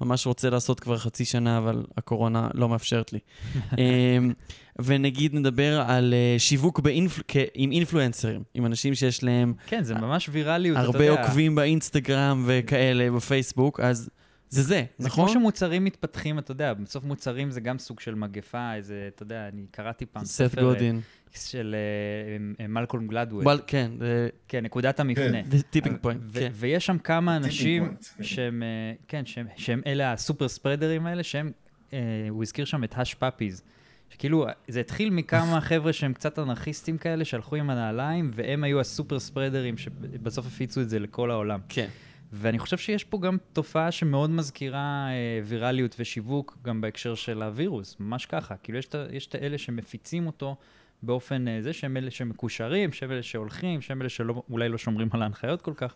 [0.01, 3.19] ממש רוצה לעשות כבר חצי שנה, אבל הקורונה לא מאפשרת לי.
[3.77, 4.33] אמ,
[4.79, 7.21] ונגיד נדבר על אה, שיווק באינפל...
[7.27, 11.21] כ- עם אינפלואנסרים, עם אנשים שיש להם כן, זה ממש ויראליות, אתה הרבה יודע.
[11.21, 14.09] עוקבים באינסטגרם וכאלה, בפייסבוק, אז
[14.49, 15.25] זה זה, זה נכון?
[15.25, 19.47] כמו שמוצרים מתפתחים, אתה יודע, בסוף מוצרים זה גם סוג של מגפה, איזה, אתה יודע,
[19.53, 21.01] אני קראתי פעם ספר אה, גודין.
[21.33, 23.41] של אה, אה, מלקולם גלדוול.
[23.43, 25.37] אבל כן, זה כן, נקודת המפנה.
[25.69, 26.51] tipping point, ו- כן.
[26.53, 28.23] ויש שם כמה אנשים point, כן.
[28.23, 31.51] שהם, אה, כן, שהם, שהם אלה ה super spreaderים האלה, שהם,
[31.93, 33.63] אה, הוא הזכיר שם את Hush Puppies.
[34.09, 38.86] שכאילו, זה התחיל מכמה חבר'ה שהם קצת אנרכיסטים כאלה, שהלכו עם הנעליים, והם היו ה
[38.86, 41.59] super spreaderים שבסוף הפיצו את זה לכל העולם.
[41.69, 41.87] כן.
[42.33, 47.95] ואני חושב שיש פה גם תופעה שמאוד מזכירה אה, ויראליות ושיווק, גם בהקשר של הווירוס,
[47.99, 48.55] ממש ככה.
[48.57, 48.79] כאילו,
[49.11, 50.55] יש את האלה שמפיצים אותו
[51.03, 55.21] באופן אה, זה, שהם אלה שמקושרים, שהם אלה שהולכים, שהם אלה שאולי לא שומרים על
[55.21, 55.95] ההנחיות כל כך,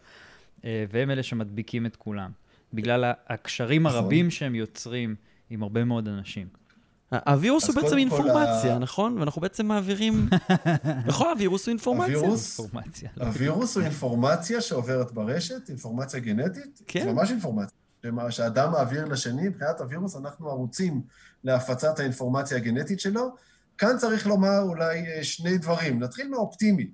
[0.65, 2.31] אה, והם אלה שמדביקים את כולם.
[2.73, 3.97] בגלל הקשרים נכון.
[3.97, 5.15] הרבים שהם יוצרים
[5.49, 6.60] עם הרבה מאוד אנשים.
[7.11, 9.17] הווירוס הוא בעצם אינפורמציה, ה- נכון?
[9.17, 10.29] ואנחנו בעצם מעבירים...
[11.05, 12.15] נכון, הווירוס הוא אינפורמציה.
[12.15, 13.09] הווירוס, אינפורמציה.
[13.19, 17.03] הווירוס הוא אינפורמציה שעוברת ברשת, אינפורמציה גנטית, כן.
[17.03, 17.77] זה ממש אינפורמציה.
[18.29, 21.01] שאדם מעביר לשני, מבחינת הווירוס, אנחנו ערוצים
[21.43, 23.35] להפצת האינפורמציה הגנטית שלו.
[23.77, 26.03] כאן צריך לומר אולי אה, שני דברים.
[26.03, 26.91] נתחיל מהאופטימי.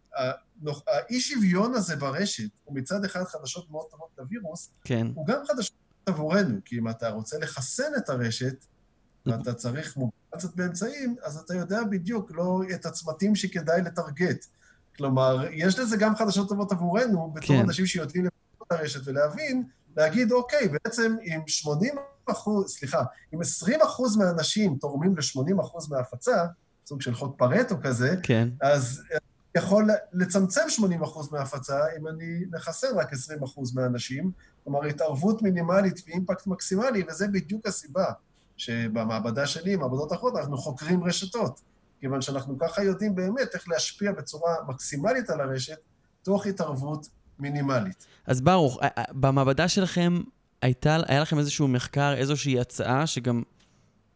[0.88, 5.08] האי שוויון הזה ברשת הוא מצד אחד חדשות מאוד טובות לווירוס, כן.
[5.16, 8.66] הוא גם חדשות עבורנו, כי אם אתה רוצה לחסן את הרשת,
[9.32, 14.46] ואתה צריך מובילציות באמצעים, אז אתה יודע בדיוק לא את הצמתים שכדאי לטרגט.
[14.98, 17.60] כלומר, יש לזה גם חדשות טובות עבורנו, בתור כן.
[17.60, 19.64] אנשים שיודעים לבנות את הרשת ולהבין,
[19.98, 23.04] להגיד, אוקיי, בעצם אם 80 אחוז, סליחה,
[23.34, 26.46] אם 20 אחוז מהאנשים תורמים ל-80 אחוז מההפצה,
[26.86, 28.50] סוג של חוק פרטו כזה, כן.
[28.62, 29.04] אז
[29.58, 30.62] יכול לצמצם
[31.02, 34.32] 80% אחוז מההפצה אם אני מחסן רק 20% אחוז מהאנשים.
[34.64, 38.06] כלומר, התערבות מינימלית ואימפקט מקסימלי, וזה בדיוק הסיבה
[38.58, 41.62] שבמעבדה שלי, מעבדות אחרות, אנחנו חוקרים רשתות.
[42.00, 45.78] כיוון שאנחנו ככה יודעים באמת איך להשפיע בצורה מקסימלית על הרשת,
[46.24, 47.08] תוך התערבות
[47.40, 48.08] מינימלית.
[48.26, 50.22] אז ברוך, ה- ה- במעבדה שלכם
[50.62, 53.44] הייתה, היה לכם איזשהו מחקר, איזושהי הצעה שגם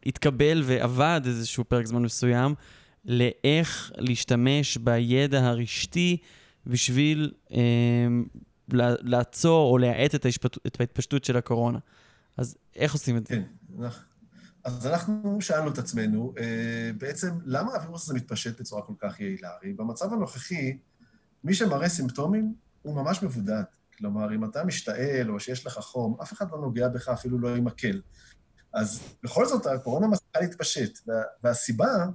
[0.06, 2.54] התקבל ועבד איזשהו פרק זמן מסוים,
[3.04, 6.16] לאיך להשתמש בידע הרשתי
[6.66, 7.58] בשביל אה,
[9.02, 11.78] לעצור או להאט את, ההשפט, את ההתפשטות של הקורונה.
[12.36, 13.34] אז איך עושים את זה?
[13.34, 13.42] כן.
[14.64, 19.50] אז אנחנו שאלנו את עצמנו, אה, בעצם, למה הווירוס הזה מתפשט בצורה כל כך יעילה?
[19.50, 20.78] הרי במצב הנוכחי,
[21.44, 23.62] מי שמראה סימפטומים הוא ממש מבודד.
[23.98, 27.56] כלומר, אם אתה משתעל או שיש לך חום, אף אחד לא נוגע בך, אפילו לא
[27.56, 28.00] עם מקל.
[28.74, 32.06] אז בכל זאת, הקורונה מצליחה להתפשט, וה- והסיבה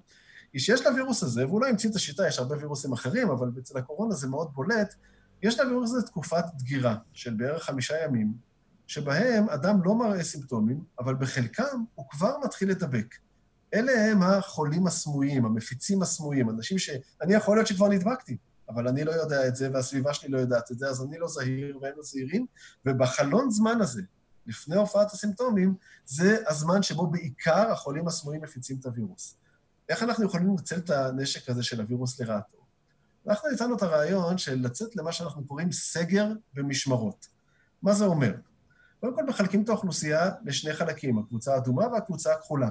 [0.53, 3.77] היא שיש לווירוס הזה, והוא לא המציא את השיטה, יש הרבה וירוסים אחרים, אבל אצל
[3.77, 4.95] הקורונה זה מאוד בולט,
[5.43, 8.46] יש לווירוס הזה תקופת דגירה של בערך חמישה ימים,
[8.87, 13.15] שבהם אדם לא מראה סימפטומים, אבל בחלקם הוא כבר מתחיל לדבק.
[13.73, 18.37] אלה הם החולים הסמויים, המפיצים הסמויים, אנשים שאני יכול להיות שכבר נדבקתי,
[18.69, 21.27] אבל אני לא יודע את זה, והסביבה שלי לא יודעת את זה, אז אני לא
[21.27, 22.45] זהיר והם לא זהירים,
[22.85, 24.01] ובחלון זמן הזה,
[24.45, 25.75] לפני הופעת הסימפטומים,
[26.05, 29.37] זה הזמן שבו בעיקר החולים הסמויים מפיצים את הווירוס.
[29.89, 32.57] איך אנחנו יכולים לנצל את הנשק הזה של הווירוס לרעתו?
[33.27, 37.27] אנחנו הצענו את הרעיון של לצאת למה שאנחנו קוראים סגר במשמרות.
[37.81, 38.33] מה זה אומר?
[38.99, 42.69] קודם כל מחלקים את האוכלוסייה לשני חלקים, הקבוצה האדומה והקבוצה הכחולה.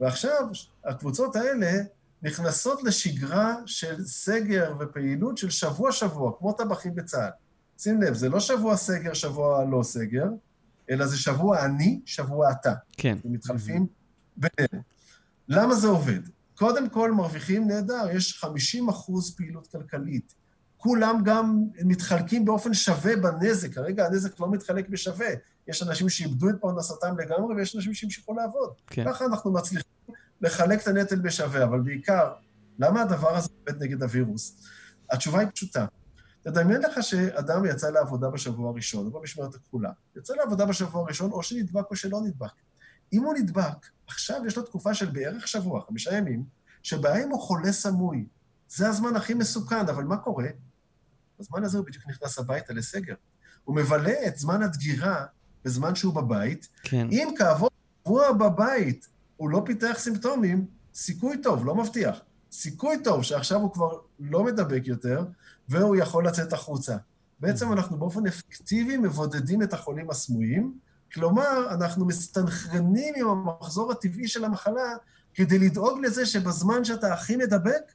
[0.00, 0.48] ועכשיו
[0.84, 1.72] הקבוצות האלה
[2.22, 7.30] נכנסות לשגרה של סגר ופעילות של שבוע-שבוע, כמו טבחים בצה"ל.
[7.78, 10.26] שים לב, זה לא שבוע סגר, שבוע לא סגר,
[10.90, 12.74] אלא זה שבוע אני, שבוע אתה.
[12.92, 13.16] כן.
[13.24, 13.86] הם מתחלפים
[14.36, 14.84] בינינו.
[15.48, 16.20] למה זה עובד?
[16.54, 20.34] קודם כל, מרוויחים נהדר, יש 50 אחוז פעילות כלכלית.
[20.84, 23.74] כולם גם מתחלקים באופן שווה בנזק.
[23.74, 25.26] כרגע הנזק לא מתחלק בשווה.
[25.68, 28.70] יש אנשים שאיבדו את פרנסתם לגמרי, ויש אנשים שהמשיכו לעבוד.
[28.86, 29.04] כן.
[29.04, 29.90] ככה אנחנו מצליחים
[30.40, 32.32] לחלק את הנטל בשווה, אבל בעיקר,
[32.78, 34.56] למה הדבר הזה עובד נגד הווירוס?
[35.10, 35.86] התשובה היא פשוטה.
[36.42, 39.90] תדמיין לך שאדם יצא לעבודה בשבוע הראשון, או במשמרת הכפולה.
[40.16, 42.52] יצא לעבודה בשבוע הראשון, או שנדבק או שלא נדבק.
[43.12, 46.44] אם הוא נדבק, עכשיו יש לו תקופה של בערך שבוע, חמישה ימים,
[46.82, 48.26] שבהם הוא חולה סמוי.
[48.68, 50.46] זה הזמן הכי מסוכן, אבל מה קורה?
[51.40, 53.14] בזמן הזה הוא בדיוק נכנס הביתה לסגר.
[53.64, 55.24] הוא מבלה את זמן הדגירה
[55.64, 56.68] בזמן שהוא בבית.
[56.82, 57.08] כן.
[57.10, 57.70] אם כעבור
[58.02, 62.18] שבוע בבית הוא לא פיתח סימפטומים, סיכוי טוב, לא מבטיח.
[62.52, 65.24] סיכוי טוב שעכשיו הוא כבר לא מדבק יותר,
[65.68, 66.96] והוא יכול לצאת החוצה.
[67.40, 70.78] בעצם אנחנו באופן אפקטיבי מבודדים את החולים הסמויים,
[71.14, 74.96] כלומר, אנחנו מסתנכרנים עם המחזור הטבעי של המחלה
[75.34, 77.92] כדי לדאוג לזה שבזמן שאתה הכי מדבק,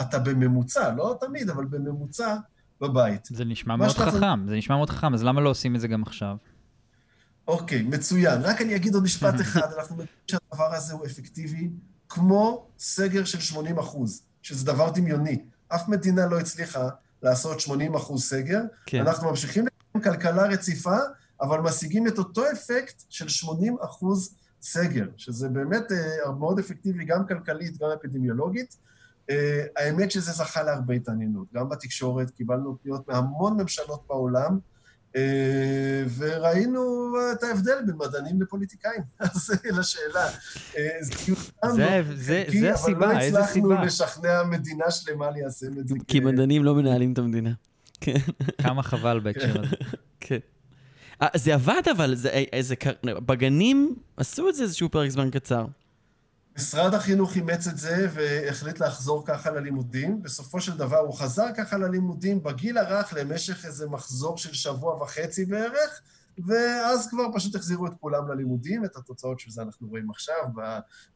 [0.00, 2.36] אתה בממוצע, לא תמיד, אבל בממוצע,
[2.82, 3.28] בבית.
[3.30, 6.02] זה נשמע מאוד חכם, זה נשמע מאוד חכם, אז למה לא עושים את זה גם
[6.02, 6.36] עכשיו?
[7.48, 8.42] אוקיי, מצוין.
[8.42, 11.70] רק אני אגיד עוד משפט אחד, אנחנו מבינים שהדבר הזה הוא אפקטיבי
[12.08, 15.42] כמו סגר של 80 אחוז, שזה דבר דמיוני.
[15.68, 16.88] אף מדינה לא הצליחה
[17.22, 18.60] לעשות 80 אחוז סגר.
[18.86, 19.00] כן.
[19.00, 20.96] אנחנו ממשיכים לקיים כלכלה רציפה,
[21.40, 27.26] אבל משיגים את אותו אפקט של 80 אחוז סגר, שזה באמת אה, מאוד אפקטיבי, גם
[27.26, 28.76] כלכלית, גם אפידמיולוגית.
[29.32, 31.46] אה, האמת שזה זכה להרבה התעניינות.
[31.54, 34.58] גם בתקשורת קיבלנו פניות מהמון ממשלות בעולם,
[35.16, 35.22] אה,
[36.18, 36.80] וראינו
[37.32, 39.02] את ההבדל בין מדענים לפוליטיקאים.
[39.20, 40.28] אז לשאלה.
[40.78, 41.72] אה, זה זה- לא
[42.14, 43.84] זה- חלקי, זה הסיבה, אבל לא איזה הצלחנו סיבה?
[43.84, 45.94] לשכנע מדינה שלמה ליישם את זה.
[46.08, 47.50] כי כ- מדענים לא מנהלים את המדינה.
[48.00, 48.14] כן,
[48.62, 49.76] כמה חבל בהקשר הזה.
[50.20, 50.38] כן.
[51.34, 52.30] זה עבד אבל, זה,
[52.60, 52.74] זה,
[53.26, 55.64] בגנים עשו את זה איזשהו פרק זמן קצר.
[56.56, 60.22] משרד החינוך אימץ את זה והחליט לחזור ככה ללימודים.
[60.22, 65.44] בסופו של דבר הוא חזר ככה ללימודים בגיל הרך למשך איזה מחזור של שבוע וחצי
[65.44, 66.00] בערך,
[66.46, 68.84] ואז כבר פשוט החזירו את כולם ללימודים.
[68.84, 70.44] את התוצאות של זה אנחנו רואים עכשיו,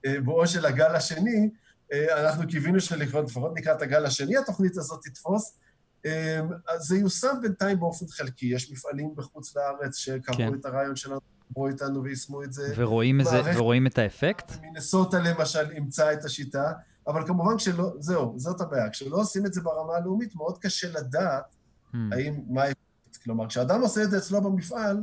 [0.04, 1.50] בבואו של הגל השני.
[1.92, 5.58] אה, אנחנו קיווינו שלפחות לקראת הגל השני התוכנית הזאת תתפוס.
[6.06, 6.40] אה,
[6.78, 8.46] זה יושם בינתיים באופן חלקי.
[8.46, 10.54] יש מפעלים בחוץ לארץ שקראו כן.
[10.54, 12.72] את הרעיון שלנו, דיברו איתנו ויישמו את זה.
[12.76, 14.52] ורואים מערכת- ורואים את האפקט?
[14.62, 16.72] מינסוטה למשל אימצה את השיטה,
[17.06, 18.90] אבל כמובן כשלא, זהו, זאת הבעיה.
[18.90, 21.44] כשלא עושים את זה ברמה הלאומית, מאוד קשה לדעת
[21.92, 21.96] Hmm.
[22.12, 22.76] האם, מה האפקט.
[23.24, 24.96] כלומר, כשאדם עושה את זה אצלו במפעל,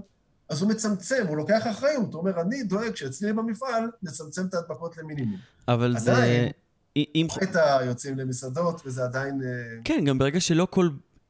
[0.50, 2.14] אז הוא מצמצם, הוא לוקח אחריות.
[2.14, 5.38] הוא אומר, אני דואג שאצלי במפעל נצמצם את ההדבקות למינימום.
[5.68, 6.12] אבל זה...
[6.12, 6.52] עדיין.
[6.96, 7.28] אם...
[7.42, 9.42] הייתה יוצאים למסעדות, וזה עדיין...
[9.44, 9.48] אה,
[9.84, 10.90] כן, גם ברגע שלא כל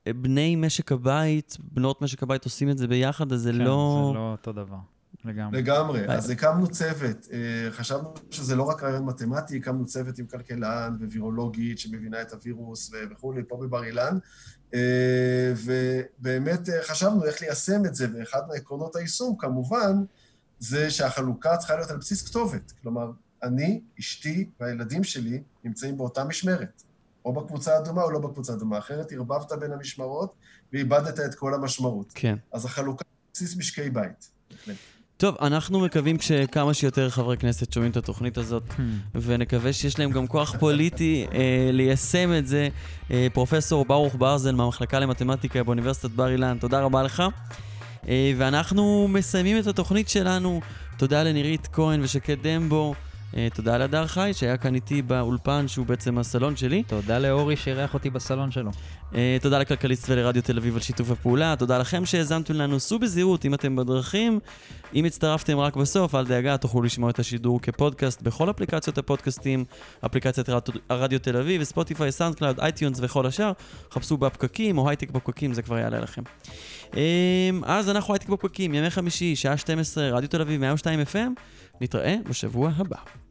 [0.09, 4.09] בני משק הבית, בנות משק הבית עושים את זה ביחד, אז זה כן, לא...
[4.13, 4.77] זה לא אותו דבר,
[5.25, 5.57] לגמרי.
[5.57, 6.07] לגמרי.
[6.07, 6.17] ביי.
[6.17, 7.27] אז הקמנו צוות.
[7.33, 12.91] אה, חשבנו שזה לא רק רעיון מתמטי, הקמנו צוות עם כלכלן ווירולוגית שמבינה את הווירוס
[13.11, 14.17] וכולי, פה בבר אילן.
[14.73, 20.03] אה, ובאמת אה, חשבנו איך ליישם את זה, ואחד מעקרונות היישום, כמובן,
[20.59, 22.73] זה שהחלוקה צריכה להיות על בסיס כתובת.
[22.81, 23.11] כלומר,
[23.43, 26.83] אני, אשתי והילדים שלי נמצאים באותה משמרת.
[27.25, 28.77] או בקבוצה האדומה או לא בקבוצה האדומה.
[28.77, 30.35] אחרת ערבבת בין המשמרות
[30.73, 32.11] ואיבדת את כל המשמעות.
[32.15, 32.35] כן.
[32.51, 34.29] אז החלוקה על בסיס משקי בית.
[35.23, 38.81] טוב, אנחנו מקווים שכמה שיותר חברי כנסת שומעים את התוכנית הזאת, Hmm.
[39.15, 42.67] ונקווה שיש להם גם כוח פוליטי אה, ליישם את זה.
[43.11, 47.23] אה, פרופסור ברוך ברזל מהמחלקה למתמטיקה באוניברסיטת בר אילן, תודה רבה לך.
[48.07, 50.61] אה, ואנחנו מסיימים את התוכנית שלנו.
[50.97, 52.95] תודה לנירית כהן ושקד דמבו.
[53.37, 56.83] אה, תודה להדר חי שהיה כאן איתי באולפן, שהוא בעצם הסלון שלי.
[56.83, 58.71] תודה לאורי שאירח אותי בסלון שלו.
[59.15, 63.45] אה, תודה לכלכליסט ולרדיו תל אביב על שיתוף הפעולה, תודה לכם שהאזנתם לנו, סעו בזהירות
[63.45, 64.39] אם אתם בדרכים.
[64.95, 69.65] אם הצטרפתם רק בסוף, אל דאגה, תוכלו לשמוע את השידור כפודקאסט בכל אפליקציות הפודקאסטים,
[70.05, 70.49] אפליקציית
[70.89, 73.51] רדיו- תל אביב, ספוטיפיי, סאונד קלאוד, אייטיונס וכל השאר.
[73.91, 76.21] חפשו בפקקים או הייטק בפקקים, זה כבר יעלה לכם.
[76.97, 81.41] אה, אז אנחנו הייטק בפקקים, ימי חמישי, שעה 12, רדיו תל אביב 102 FM,
[81.81, 83.22] נתראה בשבוע הבא.